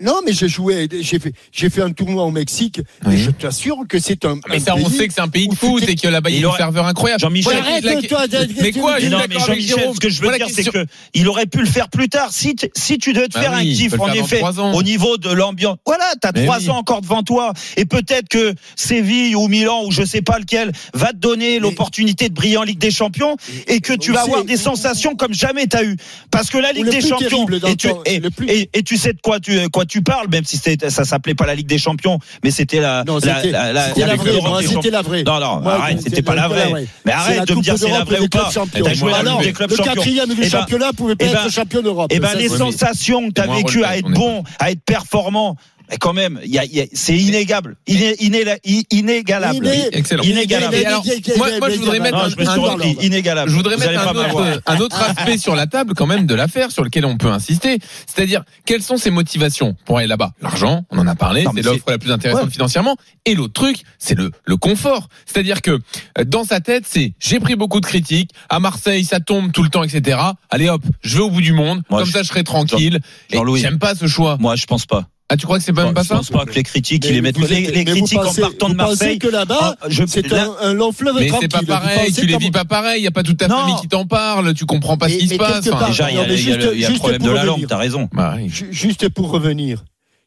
Non, 0.03 0.21
mais 0.27 0.33
j'ai 0.33 0.49
joué. 0.49 0.89
J'ai 1.01 1.19
fait, 1.19 1.33
j'ai 1.53 1.71
fait 1.71 1.83
un 1.83 1.93
tournoi 1.93 2.25
au 2.25 2.31
Mexique. 2.31 2.81
Oui. 3.07 3.15
Et 3.15 3.17
je 3.19 3.31
t'assure 3.31 3.79
que 3.89 3.99
c'est 3.99 4.25
un. 4.25 4.37
Mais 4.49 4.57
un 4.57 4.61
ça, 4.61 4.75
on 4.77 4.89
sait 4.89 5.09
que 5.09 5.15
c'est 5.15 5.21
un 5.21 5.29
pays 5.29 5.47
de 5.49 5.53
tu 5.55 5.59
foot 5.59 5.83
et 5.89 5.95
que 5.95 6.09
là-bas, 6.09 6.31
il 6.31 6.41
y 6.41 6.45
a 6.45 6.49
une 6.49 6.55
ferveur 6.55 6.87
incroyable. 6.87 7.21
Jean-Michel, 7.21 7.55
la- 7.83 7.91
Mais 7.91 8.73
quoi, 8.73 8.97
Mais 8.99 9.05
Mais 9.05 9.09
non, 9.09 9.19
mais 9.29 9.39
Jean-Michel, 9.39 9.79
Jérôme. 9.79 9.95
ce 9.95 10.01
que 10.01 10.09
je 10.11 10.21
veux 10.21 10.25
Voilà 10.29 10.39
dire, 10.45 10.49
c'est 10.55 10.65
que 10.65 10.87
il 11.15 11.29
aurait 11.29 11.47
pu 11.47 11.59
le 11.61 11.67
faire 11.67 11.89
plus 11.89 12.09
tard. 12.09 12.29
Si, 12.33 12.55
t- 12.55 12.71
si 12.77 12.99
tu 12.99 13.13
devais 13.13 13.29
te 13.29 13.35
Bah 13.35 13.41
faire 13.43 13.53
oui, 13.57 13.71
un 13.71 13.75
kiff, 13.75 13.99
en 13.99 14.13
effet, 14.13 14.39
trois 14.39 14.59
ans. 14.61 14.73
au 14.75 14.83
niveau 14.83 15.17
de 15.19 15.31
l'ambiance. 15.31 15.77
Voilà, 15.87 16.05
t'as 16.21 16.33
Mais 16.35 16.45
trois 16.45 16.59
oui. 16.59 16.71
ans 16.71 16.77
encore 16.79 17.01
devant 17.01 17.23
toi. 17.23 17.53
Et 17.77 17.85
peut-être 17.85 18.29
que 18.29 18.55
Séville 18.77 19.35
ou 19.37 19.49
Milan 19.49 19.85
ou 19.85 19.91
je 19.93 20.03
sais 20.05 20.23
pas 20.23 20.39
lequel 20.39 20.73
va 20.95 21.13
te 21.13 21.17
donner 21.17 21.59
l'opportunité 21.59 22.29
de 22.29 22.35
briller 22.35 22.57
en 22.57 22.63
Ligue 22.65 22.79
des 22.79 22.91
Champions 22.91 23.37
et 23.69 23.81
que 23.81 23.93
tu 23.93 24.13
vas 24.13 24.23
avoir 24.23 24.45
des 24.45 24.57
sensations 24.57 25.15
comme 25.15 25.35
jamais 25.35 25.67
t'as 25.67 25.85
eu. 25.85 25.97
Parce 26.31 26.51
que 26.51 26.59
la 26.59 26.73
Ligue 26.73 26.89
des 26.91 27.01
Champions, 27.01 27.47
et 27.69 27.77
tu, 27.77 27.89
ton- 27.89 28.03
et, 28.05 28.19
le 28.21 28.31
plus- 28.31 28.49
et- 28.51 28.69
et 28.75 28.83
tu 28.83 28.97
sais 28.97 29.13
de 29.13 29.21
quoi 29.23 29.39
tu, 29.41 29.69
quoi 29.71 29.85
tu 29.93 30.01
parles, 30.03 30.29
même 30.31 30.45
si 30.45 30.57
c'était- 30.57 30.89
ça 30.89 31.05
s'appelait 31.05 31.35
pas 31.35 31.45
la 31.45 31.55
Ligue 31.55 31.67
des 31.67 31.77
Champions, 31.77 32.19
mais 32.43 32.51
c'était 32.51 32.81
la, 32.81 33.05
Non, 33.07 33.19
la, 33.23 33.37
c'était 33.37 33.51
la, 33.51 33.73
la- 33.75 33.89
la 33.95 34.07
la 34.07 34.17
vraie. 34.17 34.41
moi, 34.41 34.61
C'était 34.63 34.91
la 34.91 35.03
vraie. 35.03 35.23
Non, 35.23 35.39
non, 35.39 35.61
Moi, 35.61 35.75
arrête, 35.75 36.01
c'était 36.03 36.23
pas 36.23 36.35
la 36.35 36.49
vraie. 36.49 36.73
Mais 36.73 36.87
C'est 37.05 37.13
arrête 37.13 37.49
de 37.49 37.55
me 37.55 37.61
dire 37.61 37.75
c'est 37.79 37.91
la 37.91 38.05
vraie 38.05 38.21
ou 38.21 38.29
pas. 38.29 38.51
T'as 38.73 38.95
joué 38.95 39.13
la. 39.13 39.23
Ligue 39.23 39.43
des 39.43 39.53
clubs 39.53 39.71
Le 39.71 39.77
champions. 39.77 39.93
quatrième 39.95 40.29
du 40.29 40.35
Eh 40.39 40.41
ben, 40.41 40.51
championnat 40.51 40.93
pouvait 40.97 41.15
pas 41.17 41.25
eh 41.29 41.33
ben, 41.33 41.45
être 41.45 41.53
champion 41.53 41.83
d'Europe. 41.83 42.11
eh 42.15 42.19
ben, 42.21 42.35
les 42.37 42.49
sensations 42.49 43.29
que 43.29 43.35
tu 43.35 43.41
as 43.41 43.45
C'est 43.45 43.49
moins 43.51 43.57
vécues 43.59 43.85
à 43.85 43.97
être 43.99 44.09
bon, 44.11 44.43
à 44.59 44.71
être 44.71 44.83
performant, 44.85 45.57
mais 45.93 45.99
quand 45.99 46.13
même, 46.15 46.41
il 46.43 46.51
y 46.51 46.59
a- 46.59 46.65
il 46.65 46.75
y 46.75 46.81
a- 46.81 46.87
c'est 46.95 47.17
inégable. 47.17 47.77
Iné- 47.87 48.17
iné- 48.21 48.59
i- 48.65 48.87
inégalable. 48.91 49.67
Iné- 49.67 49.89
Excellent. 49.93 50.23
Inégalable. 50.23 50.75
Et 50.75 50.87
alors, 50.87 51.05
moi, 51.37 51.49
moi, 51.59 51.71
je 51.71 51.77
voudrais 51.77 52.01
mettre 52.01 52.17
Non, 52.17 52.25
un, 52.25 52.29
je. 52.31 53.05
Inégalable. 53.07 53.51
je 53.51 53.55
voudrais 53.57 53.77
Vous 53.77 53.81
mettre 53.83 54.09
un 54.09 54.15
autre, 54.17 54.63
un 54.67 54.77
autre 54.79 55.03
aspect 55.03 55.37
sur 55.39 55.55
la 55.55 55.67
table 55.67 55.93
quand 55.95 56.07
même 56.07 56.25
de 56.27 56.35
l'affaire 56.35 56.71
sur 56.71 56.83
lequel 56.83 57.05
on 57.05 57.17
peut 57.19 57.29
insister. 57.31 57.79
C'est-à-dire, 58.07 58.43
quelles 58.65 58.83
sont 58.83 58.97
ses 58.97 59.11
motivations 59.11 59.77
pour 59.85 59.99
aller 59.99 60.07
là-bas? 60.07 60.33
L'argent, 60.41 60.85
on 60.91 60.99
en 60.99 61.07
a 61.07 61.15
parlé, 61.15 61.45
c'est 61.55 61.63
l'offre 61.63 61.85
la 61.89 61.99
plus 61.99 62.11
intéressante 62.11 62.45
Ouais. 62.47 62.51
financièrement. 62.51 62.97
Et 63.27 63.35
l'autre 63.35 63.53
truc, 63.53 63.77
c'est 63.99 64.15
le, 64.17 64.31
le 64.47 64.57
confort. 64.57 65.09
C'est-à-dire 65.27 65.61
que 65.63 65.73
euh, 66.19 66.25
dans 66.25 66.45
sa 66.45 66.61
tête, 66.61 66.85
c'est 66.89 67.13
j'ai 67.21 67.39
pris 67.39 67.55
beaucoup 67.55 67.81
de 67.81 67.87
critiques, 67.87 68.31
à 68.49 68.61
Marseille 68.61 69.05
ça 69.05 69.21
tombe 69.21 69.53
tout 69.53 69.63
le 69.63 69.69
temps, 69.69 69.83
etc. 69.83 70.19
Allez 70.51 70.69
hop, 70.69 70.83
je 71.03 71.17
vais 71.19 71.23
au 71.23 71.31
bout 71.31 71.41
du 71.43 71.53
monde, 71.53 71.83
Moi, 71.91 72.01
comme 72.01 72.09
je- 72.09 72.13
ça 72.13 72.23
je 72.23 72.29
serai 72.29 72.45
tranquille. 72.45 73.01
Et 73.31 73.37
Jean-Louis. 73.37 73.61
J'aime 73.61 73.79
pas 73.79 73.95
ce 73.95 74.07
choix. 74.07 74.37
Moi, 74.41 74.57
je 74.57 74.65
pense 74.67 74.87
pas. 74.87 75.07
Ah, 75.33 75.37
tu 75.39 75.47
crois 75.47 75.57
que 75.59 75.65
c'est 75.65 75.73
pas 75.73 75.85
même 75.87 75.95
pas 75.95 76.03
je 76.03 76.09
ça 76.09 76.17
pense 76.17 76.29
pas 76.29 76.45
que 76.45 76.53
les 76.53 76.63
critiques, 76.63 77.07
ils 77.07 77.15
les 77.15 77.23
mettent. 77.23 77.39
Les, 77.39 77.71
les 77.71 77.85
critiques 77.87 78.19
pensez- 78.19 78.43
en 78.43 78.49
partant 78.49 78.69
de 78.69 78.75
Marseille. 78.75 79.19
que 79.19 79.29
là-bas, 79.29 79.77
Ah, 79.81 79.87
je- 79.89 80.05
c'est 80.07 80.27
là- 80.29 80.47
un, 80.61 80.69
un 80.71 80.75
long 80.75 80.93
fleuve 80.93 81.17
Mais 81.19 81.31
c'est 81.41 81.49
pas 81.51 81.63
pareil, 81.63 82.13
tu 82.13 82.27
les 82.27 82.37
vis 82.37 82.51
pas 82.51 82.67
pareil, 82.67 83.01
il 83.01 83.05
y 83.05 83.07
a 83.07 83.11
pas 83.11 83.23
toute 83.23 83.39
ta 83.39 83.49
Non. 83.49 83.57
famille 83.61 83.77
qui 83.81 83.89
t'en 83.89 84.05
parle, 84.07 84.53
tu 84.53 84.67
comprends 84.67 84.99
pas 84.99 85.09
ce 85.09 85.17
qui 85.17 85.29
se 85.29 85.37
passe. 85.37 85.67
part- 85.69 85.89
Déjà, 85.89 86.11
il 86.11 86.17
y 86.17 86.19
a, 86.19 86.27
y 86.27 86.53
a 86.53 86.57
le, 86.59 86.77
y 86.77 86.85
a 86.85 86.91
problème 86.91 87.21
de 87.23 87.25
pour 87.27 87.35
la 87.35 87.45
langue, 87.45 87.51
revenir. 87.55 87.69
t'as 87.69 87.79
raison. 87.79 88.11
bah 88.13 88.35
oui. 88.37 88.51
Juste 88.71 89.09
pour 89.09 89.31
revenir, 89.31 89.85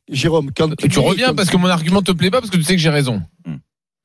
Jérôme, 0.10 0.50
quand 0.58 0.76
tu, 0.76 0.98
reviens 1.00 1.34
parce 1.36 1.50
que 1.50 1.58
mon 1.58 1.68
argument 1.68 2.02
te 2.02 2.12
plaît 2.12 2.32
pas 2.32 2.40
parce 2.40 2.50
que 2.50 2.58
tu 2.58 2.64
sais 2.64 2.76
que 2.76 2.82
j'ai 2.82 2.90
raison. 2.90 3.22
Hmm. 3.46 3.56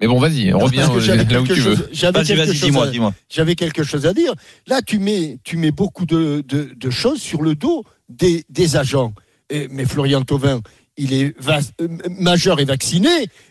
Mais 0.01 0.07
bon, 0.07 0.19
vas-y, 0.19 0.51
reviens 0.53 0.87
là 0.89 0.93
où 0.95 1.45
quelque 1.45 1.53
tu 1.55 1.61
veux. 1.61 1.77
chose- 1.77 1.89
J'avais 1.93 2.19
Vas-y, 2.21 2.27
quelque, 2.29 2.39
vas-y, 2.39 2.57
chose 2.57 2.61
dis-moi, 2.65 2.85
à- 2.87 2.91
dis-moi. 2.91 3.15
j'avais 3.29 3.55
quelque 3.55 3.83
chose 3.83 4.07
à 4.07 4.15
dire. 4.15 4.33
Là, 4.67 4.81
tu 4.83 4.99
mets, 4.99 5.39
tu 5.45 5.57
mets 5.59 5.71
beaucoup 5.73 6.07
de, 6.07 6.43
de, 6.47 6.71
de 6.75 6.91
choses 6.91 7.21
sur 7.21 7.43
le 7.43 7.55
dos 7.55 7.85
des, 8.09 8.45
des 8.49 8.77
agents. 8.77 9.13
Et- 9.51 9.69
mais 9.71 9.85
Florian 9.85 10.23
Thauvin, 10.23 10.61
il 11.01 11.13
est 11.15 11.35
euh, 11.49 11.89
majeur 12.19 12.61
et 12.61 12.65
vacciné. 12.65 13.09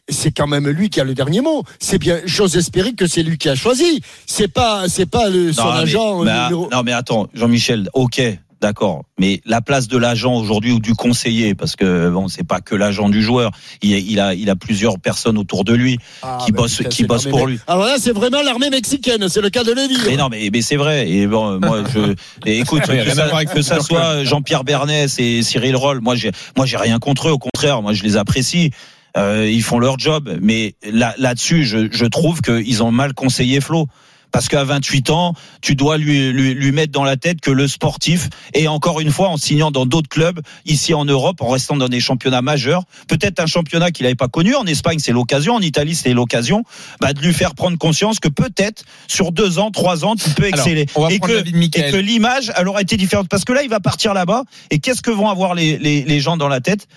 C'est 0.08 0.32
quand 0.32 0.48
même 0.48 0.68
lui 0.70 0.90
qui 0.90 1.00
a 1.00 1.04
le 1.04 1.14
dernier 1.16 1.42
mot. 1.42 1.64
C'est 1.80 1.98
bien, 1.98 2.20
j'ose 2.26 2.56
espérer 2.56 2.94
que 2.94 3.08
c'est 3.08 3.24
lui 3.24 3.38
qui 3.38 3.50
a 3.50 3.56
choisi. 3.56 4.02
C'est 4.26 4.48
pas, 4.48 4.88
c'est 4.88 5.06
pas 5.10 5.30
le, 5.30 5.52
son 5.52 5.64
Non, 5.66 5.70
agent. 5.72 6.24
mais, 6.24 6.30
euh, 6.32 6.34
ah, 6.36 6.50
numéro- 6.50 6.70
non, 6.72 6.84
mais 6.84 6.94
attends, 6.94 7.28
Jean-Michel, 7.34 7.90
ok, 7.94 8.22
d'accord. 8.62 9.04
Mais 9.20 9.42
la 9.46 9.62
place 9.62 9.88
de 9.88 9.98
l'agent 9.98 10.36
aujourd'hui 10.36 10.72
ou 10.72 10.80
du 10.80 10.94
conseiller, 10.94 11.56
parce 11.56 11.76
que 11.76 12.10
bon, 12.10 12.28
c'est 12.28 12.44
pas 12.44 12.62
que 12.62 12.76
l'agent 12.76 13.10
du 13.10 13.22
joueur. 13.22 13.52
Il, 13.82 13.92
il 13.92 14.20
a, 14.20 14.34
il 14.34 14.50
a 14.50 14.56
plusieurs 14.56 15.00
personnes 15.00 15.38
autour 15.38 15.64
de 15.64 15.74
lui 15.74 15.98
Ah, 16.22 16.40
qui 16.46 16.52
ben, 16.52 16.64
bossent, 16.64 16.78
putain, 16.78 16.90
qui 16.90 17.04
bossent 17.04 17.28
pour 17.28 17.48
lui. 17.48 17.60
Alors 17.68 17.86
là, 17.86 17.96
c'est 18.00 18.12
vraiment 18.12 18.42
l'armée 18.42 18.70
mexicaine. 18.70 19.30
C'est 19.30 19.42
le 19.42 19.50
cas 19.50 19.64
de 19.64 19.72
le 19.72 19.88
dire. 19.88 20.00
Mais 20.08 20.18
non, 20.18 20.30
mais, 20.30 20.50
mais 20.52 20.62
c'est 20.62 20.78
vrai. 20.78 21.10
Et 21.10 21.28
bon, 21.28 21.60
moi, 21.60 21.84
je, 21.94 22.14
et 22.46 22.60
écoute, 22.60 22.82
que 22.82 23.10
ça, 23.14 23.46
que 23.46 23.62
ça 23.62 23.80
soit 23.80 24.24
Jean-Pierre 24.24 24.64
Bernès 24.64 25.18
et 25.20 25.42
Cyril 25.44 25.76
Roll, 25.76 26.02
moi, 26.02 26.16
j'ai, 26.16 26.32
moi, 26.58 26.66
j'ai 26.66 26.78
rien 26.78 27.00
contre 27.00 27.30
eux. 27.30 27.32
Au 27.32 27.40
contraire, 27.40 27.82
moi, 27.82 27.94
je 27.94 28.04
les 28.04 28.18
apprécie. 28.18 28.72
Euh, 29.18 29.50
ils 29.50 29.64
font 29.64 29.80
leur 29.80 29.98
job. 29.98 30.38
Mais 30.42 30.76
là, 30.84 31.14
là-dessus, 31.18 31.64
je, 31.66 31.88
je 31.92 32.06
trouve 32.06 32.42
qu'ils 32.42 32.84
ont 32.84 32.92
mal 32.92 33.14
conseillé 33.14 33.62
Flo. 33.62 33.88
Parce 34.32 34.48
qu'à 34.48 34.64
28 34.64 35.10
ans, 35.10 35.34
tu 35.62 35.76
dois 35.76 35.98
lui, 35.98 36.32
lui, 36.32 36.54
lui 36.54 36.72
mettre 36.72 36.92
dans 36.92 37.04
la 37.04 37.18
tête 37.18 37.42
que 37.42 37.52
le 37.52 37.68
sportif, 37.68 38.30
et 38.54 38.68
encore 38.68 39.00
une 39.00 39.12
fois, 39.12 39.30
en 39.30 39.38
signant 39.38 39.72
dans 39.72 39.86
d'autres 39.86 40.10
clubs, 40.10 40.40
ici 40.66 40.94
en 40.94 41.06
Europe, 41.06 41.42
en 41.42 41.50
restant 41.50 41.78
dans 41.78 41.90
des 41.90 42.00
championnats 42.00 42.42
majeurs, 42.42 42.84
peut-être 43.08 43.40
un 43.40 43.46
championnat 43.46 43.92
qu'il 43.92 44.04
n'avait 44.04 44.16
pas 44.16 44.28
connu. 44.28 44.56
En 44.56 44.66
Espagne, 44.66 45.00
c'est 45.00 45.12
l'occasion. 45.12 45.56
En 45.56 45.62
Italie, 45.62 45.96
c'est 45.96 46.14
l'occasion 46.14 46.64
bah, 47.02 47.14
de 47.14 47.22
lui 47.22 47.34
faire 47.34 47.56
prendre 47.56 47.78
conscience 47.78 48.20
que 48.20 48.30
peut-être, 48.30 48.84
sur 49.08 49.32
deux 49.32 49.60
ans, 49.60 49.72
trois 49.72 50.06
ans, 50.06 50.16
tu 50.16 50.30
peux 50.32 50.46
exceller. 50.46 50.86
et, 51.10 51.20
que, 51.20 51.44
et 51.80 52.02
l'image, 52.02 52.52
elle 52.56 52.68
aura 52.68 52.82
été 52.82 52.98
différente. 52.98 53.28
Parce 53.30 53.46
que 53.46 53.54
là, 53.54 53.64
il 53.64 53.70
va 53.70 53.80
partir 53.80 54.14
là-bas, 54.14 54.44
et 54.70 54.80
qu'est-ce 54.80 55.02
que 55.02 55.12
vont 55.12 55.30
avoir 55.30 55.56
les, 55.56 55.78
les, 55.78 56.04
les 56.04 56.20
gens 56.20 56.38
dans 56.38 56.48
la 56.48 56.62
tête? 56.62 56.88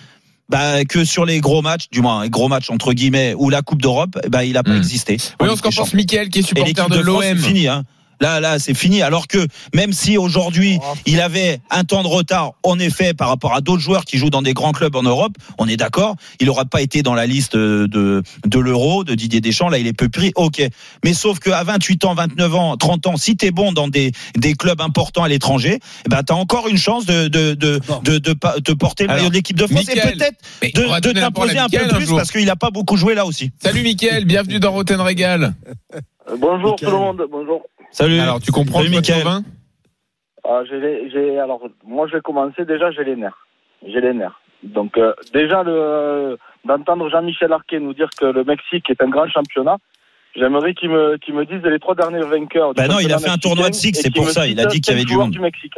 Bah, 0.52 0.84
que 0.84 1.04
sur 1.04 1.24
les 1.24 1.40
gros 1.40 1.62
matchs, 1.62 1.86
du 1.90 2.00
moins, 2.02 2.22
les 2.22 2.30
gros 2.30 2.46
matchs 2.48 2.70
entre 2.70 2.92
guillemets, 2.92 3.34
ou 3.36 3.50
la 3.50 3.62
Coupe 3.62 3.82
d'Europe, 3.82 4.16
bah, 4.28 4.44
il 4.44 4.56
a 4.56 4.62
pas 4.62 4.70
Hmm. 4.72 4.76
existé. 4.76 5.16
Oui, 5.18 5.26
En 5.40 5.44
on 5.44 5.48
Ligue 5.48 5.56
se 5.56 5.62
qu'en 5.62 5.70
pense 5.70 5.94
Mickaël 5.94 6.28
qui 6.28 6.38
est 6.38 6.42
supporter 6.42 6.88
de 6.88 6.96
de 6.96 7.00
l'OM. 7.00 7.22
c'est 7.22 7.36
fini. 7.36 7.66
Hein. 7.66 7.82
Là, 8.22 8.38
là, 8.40 8.58
c'est 8.60 8.72
fini. 8.74 9.02
Alors 9.02 9.26
que 9.26 9.46
même 9.74 9.92
si 9.92 10.16
aujourd'hui 10.16 10.78
Oh. 10.80 10.94
il 11.06 11.20
avait 11.20 11.58
un 11.70 11.82
temps 11.84 12.02
de 12.02 12.08
retard, 12.08 12.52
en 12.62 12.78
effet, 12.78 13.14
par 13.14 13.28
rapport 13.28 13.52
à 13.52 13.60
d'autres 13.60 13.82
joueurs 13.82 14.04
qui 14.04 14.16
jouent 14.16 14.30
dans 14.30 14.42
des 14.42 14.54
grands 14.54 14.70
clubs 14.72 14.94
en 14.94 15.02
Europe, 15.02 15.32
on 15.58 15.66
est 15.68 15.76
d'accord. 15.76 16.14
Il 16.40 16.46
n'aura 16.46 16.64
pas 16.64 16.80
été 16.82 17.02
dans 17.02 17.14
la 17.14 17.26
liste 17.26 17.56
de 17.56 18.22
de 18.46 18.58
l'Euro 18.60 19.02
de 19.04 19.14
Didier 19.16 19.40
Deschamps. 19.40 19.68
Là, 19.68 19.78
il 19.78 19.86
est 19.88 19.92
peu 19.92 20.08
pris. 20.08 20.30
Ok. 20.36 20.62
Mais 21.04 21.14
sauf 21.14 21.40
qu'à 21.40 21.62
28 21.64 22.04
ans, 22.04 22.14
29 22.14 22.54
ans, 22.54 22.76
30 22.76 23.06
ans, 23.08 23.16
si 23.16 23.36
t'es 23.36 23.50
bon 23.50 23.72
dans 23.72 23.88
des 23.88 24.12
des 24.36 24.54
clubs 24.54 24.80
importants 24.80 25.24
à 25.24 25.28
l'étranger, 25.28 25.80
eh 26.06 26.08
ben 26.08 26.22
t'as 26.22 26.34
encore 26.34 26.68
une 26.68 26.78
chance 26.78 27.04
de 27.06 27.26
de 27.28 27.54
de 27.54 27.80
Bon. 27.88 28.00
de, 28.04 28.18
de, 28.18 28.32
pa- 28.34 28.60
te 28.64 28.70
porter 28.72 29.04
le 29.08 29.14
maillot 29.14 29.28
de 29.30 29.34
l'équipe 29.34 29.56
de 29.58 29.66
France 29.66 29.88
et 29.88 29.94
peut-être 30.00 30.38
de, 30.74 30.88
à 30.92 31.00
t'imposer 31.00 31.58
un 31.58 31.68
peu 31.68 31.78
un 31.84 31.88
plus 31.88 32.06
jour. 32.06 32.16
parce 32.18 32.30
qu'il 32.30 32.48
a 32.48 32.56
pas 32.56 32.70
beaucoup 32.70 32.96
joué 32.96 33.14
là 33.16 33.26
aussi. 33.26 33.50
Salut 33.62 33.82
Mickaël, 33.82 34.24
bienvenue 34.24 34.60
dans 34.60 34.70
Roten 34.72 35.00
Régal. 35.00 35.54
Euh, 35.94 36.36
Bonjour 36.38 36.72
Nickel. 36.72 36.88
tout 36.88 36.94
le 36.94 37.00
monde, 37.00 37.22
bonjour. 37.30 37.62
Salut. 37.92 38.18
Alors, 38.18 38.40
tu 38.40 38.50
comprends 38.52 38.82
Salut. 38.82 39.00
Thauvin 39.02 39.42
Ah, 40.44 40.62
j'ai, 40.68 40.80
les- 40.80 41.10
j'ai, 41.10 41.38
alors, 41.38 41.62
moi, 41.84 42.06
je 42.08 42.14
vais 42.16 42.20
commencer. 42.20 42.64
Déjà, 42.64 42.90
j'ai 42.90 43.04
les 43.04 43.16
nerfs. 43.16 43.46
J'ai 43.86 44.00
les 44.00 44.12
nerfs. 44.14 44.40
Donc, 44.62 44.96
euh, 44.98 45.12
déjà, 45.32 45.62
le, 45.62 46.38
d'entendre 46.64 47.08
Jean-Michel 47.10 47.52
Arquet 47.52 47.80
nous 47.80 47.94
dire 47.94 48.08
que 48.18 48.24
le 48.26 48.44
Mexique 48.44 48.88
est 48.90 49.00
un 49.02 49.08
grand 49.08 49.28
championnat, 49.28 49.76
j'aimerais 50.36 50.72
qu'il 50.74 50.88
me, 50.90 51.16
qu'il 51.18 51.34
me 51.34 51.44
dise 51.44 51.62
les 51.64 51.78
trois 51.80 51.94
derniers 51.94 52.20
vainqueurs. 52.24 52.72
du 52.74 52.80
Bah 52.80 52.88
non, 52.88 52.98
il 53.00 53.12
a 53.12 53.18
fait 53.18 53.28
un 53.28 53.38
tournoi 53.38 53.70
de 53.70 53.74
six, 53.74 53.92
c'est 53.94 54.12
pour 54.14 54.28
ça, 54.30 54.46
il 54.46 54.58
a 54.60 54.66
dit 54.66 54.80
qu'il 54.80 54.94
y 54.94 54.96
avait 54.96 55.04
du 55.04 55.16
monde. 55.16 55.30
du 55.32 55.40
Mexique. 55.40 55.74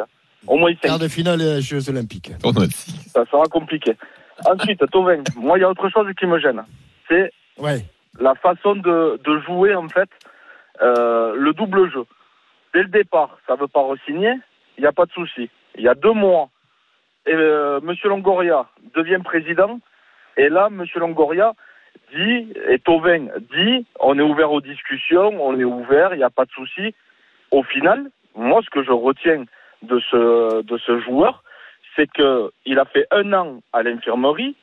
Au 0.46 0.56
moins 0.58 0.74
Quart 0.74 0.98
de 0.98 1.08
finale 1.08 1.38
des 1.38 1.60
Jeux 1.62 1.88
Olympiques. 1.88 2.30
Tournoi 2.42 2.66
de 2.66 2.72
six. 2.72 2.94
Ça 3.14 3.24
sera 3.30 3.44
compliqué. 3.46 3.92
Ensuite, 4.44 4.80
Tovin, 4.92 5.22
moi, 5.36 5.56
il 5.58 5.62
y 5.62 5.64
a 5.64 5.70
autre 5.70 5.88
chose 5.88 6.06
qui 6.18 6.26
me 6.26 6.38
gêne. 6.38 6.62
C'est 7.08 7.32
Ouais. 7.58 7.84
la 8.20 8.34
façon 8.34 8.76
de, 8.76 9.18
de 9.24 9.40
jouer 9.46 9.74
en 9.74 9.88
fait 9.88 10.08
euh, 10.82 11.34
le 11.36 11.52
double 11.52 11.90
jeu. 11.90 12.04
Dès 12.72 12.82
le 12.82 12.88
départ, 12.88 13.38
ça 13.46 13.54
veut 13.54 13.68
pas 13.68 13.80
re-signer, 13.80 14.34
il 14.76 14.80
n'y 14.80 14.86
a 14.86 14.92
pas 14.92 15.06
de 15.06 15.12
souci. 15.12 15.48
Il 15.76 15.82
y 15.82 15.88
a 15.88 15.94
deux 15.94 16.12
mois, 16.12 16.48
et, 17.26 17.34
euh, 17.34 17.80
Longoria 18.04 18.66
devient 18.94 19.20
président, 19.24 19.80
et 20.36 20.48
là, 20.48 20.68
Monsieur 20.70 21.00
Longoria 21.00 21.52
dit, 22.12 22.52
et 22.68 22.78
Tovin 22.80 23.28
dit, 23.52 23.86
on 24.00 24.18
est 24.18 24.22
ouvert 24.22 24.52
aux 24.52 24.60
discussions, 24.60 25.32
on 25.40 25.58
est 25.58 25.64
ouvert, 25.64 26.12
il 26.14 26.18
n'y 26.18 26.24
a 26.24 26.30
pas 26.30 26.44
de 26.44 26.50
souci. 26.50 26.94
Au 27.50 27.62
final, 27.62 28.10
moi, 28.34 28.60
ce 28.64 28.70
que 28.70 28.82
je 28.82 28.90
retiens 28.90 29.44
de 29.82 30.00
ce, 30.00 30.62
de 30.62 30.78
ce 30.78 30.98
joueur, 31.00 31.44
c'est 31.94 32.10
que 32.10 32.50
il 32.66 32.78
a 32.78 32.84
fait 32.84 33.06
un 33.10 33.32
an 33.32 33.60
à 33.72 33.82
l'infirmerie, 33.82 34.56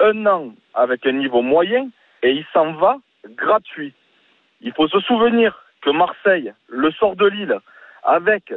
un 0.00 0.26
an 0.26 0.52
avec 0.74 1.06
un 1.06 1.12
niveau 1.12 1.40
moyen, 1.40 1.88
et 2.22 2.32
il 2.32 2.44
s'en 2.52 2.72
va 2.72 2.98
gratuit. 3.24 3.94
Il 4.64 4.72
faut 4.72 4.88
se 4.88 4.98
souvenir 5.00 5.56
que 5.82 5.90
Marseille 5.90 6.52
le 6.68 6.90
sort 6.92 7.14
de 7.14 7.26
Lille 7.26 7.56
avec 8.02 8.52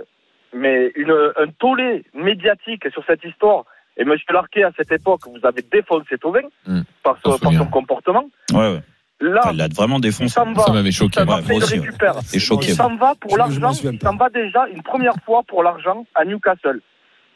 mais 0.54 0.92
une, 0.96 1.12
un 1.38 1.48
tollé 1.60 2.06
médiatique 2.16 2.90
sur 2.94 3.04
cette 3.06 3.24
histoire. 3.24 3.66
Et 3.98 4.06
Monsieur 4.06 4.32
Larquet, 4.34 4.64
à 4.64 4.72
cette 4.78 4.92
époque, 4.92 5.22
vous 5.28 5.46
avez 5.46 5.62
défoncé 5.62 6.18
Tauvin 6.18 6.42
Hmm. 6.66 6.82
par, 7.04 7.18
son- 7.24 7.38
par 7.38 7.52
son 7.52 7.66
comportement. 7.66 8.26
Ouais, 8.54 8.74
ouais. 8.74 8.82
Là, 9.20 9.42
Il 9.52 9.58
l'a 9.58 9.68
vraiment 9.76 10.00
défoncé. 10.00 10.30
s'en 10.30 10.54
va. 10.54 10.62
Ça 10.64 10.72
m'avait 10.74 10.92
choqué. 10.92 11.20
Il 11.22 12.76
s'en 12.76 12.96
va 12.96 13.14
pour 13.20 13.38
l'argent. 13.38 13.72
Il 13.92 14.00
s'en 14.00 14.16
va 14.16 14.30
déjà 14.30 14.68
une 14.74 14.84
première 14.84 15.16
fois 15.26 15.42
pour 15.48 15.64
l'argent 15.64 16.06
à 16.16 16.24
Newcastle. 16.24 16.80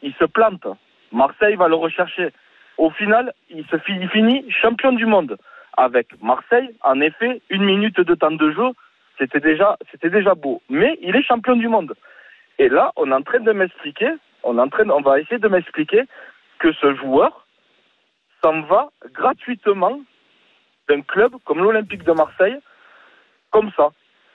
Il 0.02 0.14
se 0.14 0.24
plante. 0.24 0.64
Marseille 1.12 1.56
va 1.56 1.68
le 1.68 1.74
rechercher. 1.74 2.28
Au 2.78 2.90
final, 2.90 3.32
il 3.50 3.64
se 3.66 3.76
fi- 3.78 3.98
il 4.00 4.08
finit 4.08 4.44
champion 4.62 4.92
du 4.92 5.06
monde 5.06 5.36
avec 5.76 6.08
Marseille. 6.22 6.70
En 6.82 7.00
effet, 7.00 7.40
une 7.50 7.64
minute 7.64 8.00
de 8.00 8.14
temps 8.14 8.30
de 8.30 8.50
jeu, 8.52 8.70
c'était 9.18 9.40
déjà, 9.40 9.76
c'était 9.90 10.10
déjà 10.10 10.34
beau. 10.34 10.62
Mais 10.68 10.98
il 11.02 11.16
est 11.16 11.22
champion 11.22 11.56
du 11.56 11.68
monde. 11.68 11.94
Et 12.58 12.68
là, 12.68 12.92
on 12.96 13.10
est 13.10 13.14
en 13.14 13.22
train 13.22 13.40
de 13.40 13.52
m'expliquer, 13.52 14.10
on 14.42 14.58
est 14.58 14.60
en 14.60 14.68
train, 14.68 14.88
on 14.90 15.00
va 15.00 15.20
essayer 15.20 15.38
de 15.38 15.48
m'expliquer 15.48 16.02
que 16.58 16.72
ce 16.72 16.94
joueur 16.94 17.46
s'en 18.42 18.62
va 18.62 18.90
gratuitement 19.12 20.00
d'un 20.88 21.02
club 21.02 21.32
comme 21.44 21.62
l'Olympique 21.62 22.04
de 22.04 22.12
Marseille, 22.12 22.58
comme 23.50 23.70
ça. 23.76 23.90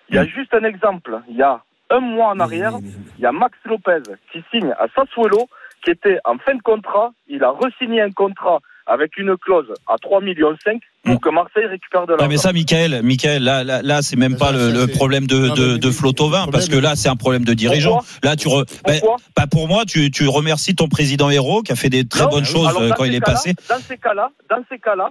Il 0.10 0.16
y 0.16 0.20
a 0.20 0.26
juste 0.26 0.54
un 0.54 0.64
exemple. 0.64 1.20
Il 1.28 1.36
y 1.36 1.44
a 1.44 1.62
un 1.90 2.00
mois 2.00 2.30
en 2.30 2.40
arrière, 2.40 2.74
il 3.18 3.22
y 3.22 3.26
a 3.26 3.32
Max 3.32 3.58
Lopez 3.66 4.04
qui 4.32 4.44
signe 4.52 4.74
à 4.80 4.88
Sassuolo, 4.96 5.48
qui 5.84 5.92
était 5.92 6.20
en 6.26 6.38
fin 6.38 6.56
de 6.56 6.62
contrat. 6.62 7.12
Il 7.28 7.44
a 7.44 7.52
re-signé 7.52 8.02
un 8.02 8.12
contrat 8.12 8.60
avec 8.88 9.18
une 9.18 9.36
clause 9.38 9.68
à 9.88 9.96
3,5 9.96 10.24
millions 10.24 10.56
pour 11.04 11.16
Mm. 11.16 11.20
que 11.20 11.30
Marseille 11.30 11.66
récupère 11.66 12.06
de 12.06 12.12
l'argent. 12.14 12.28
mais 12.28 12.38
ça, 12.38 12.52
Michael, 12.54 13.02
Michael, 13.04 13.44
là, 13.44 13.64
là, 13.64 13.82
là, 13.82 14.02
c'est 14.02 14.16
même 14.18 14.38
pas 14.38 14.52
le, 14.52 14.60
ça, 14.60 14.74
le 14.74 14.86
c'est- 14.88 14.92
problème 14.94 15.26
de, 15.28 15.50
de, 15.56 15.78
de 15.78 15.92
Flotovin, 15.92 16.48
parce 16.52 16.68
que 16.70 16.76
là, 16.78 16.96
c'est 16.96 17.10
un 17.10 17.16
problème 17.16 17.46
de 17.46 17.54
dirigeant. 17.54 18.00
Là, 18.24 18.36
tu 18.36 18.48
re... 18.48 18.64
ben, 18.86 19.00
bah, 19.36 19.46
pour 19.50 19.68
moi, 19.68 19.84
tu, 19.86 20.10
tu 20.12 20.28
remercies 20.28 20.76
ton 20.76 20.88
président 20.88 21.30
Héros 21.30 21.62
qui 21.62 21.72
a 21.72 21.76
fait 21.76 21.90
des 21.90 22.06
très 22.08 22.24
Non, 22.26 22.30
bonnes 22.30 22.46
choses 22.46 22.68
alors, 22.68 22.82
euh, 22.82 22.90
quand 22.96 23.04
il 23.06 23.16
est 23.16 23.22
passé. 23.22 23.54
Dans 23.70 23.76
ces 23.80 23.98
cas-là, 23.98 24.32
dans 24.50 24.64
ces 24.70 24.80
cas-là, 24.80 25.10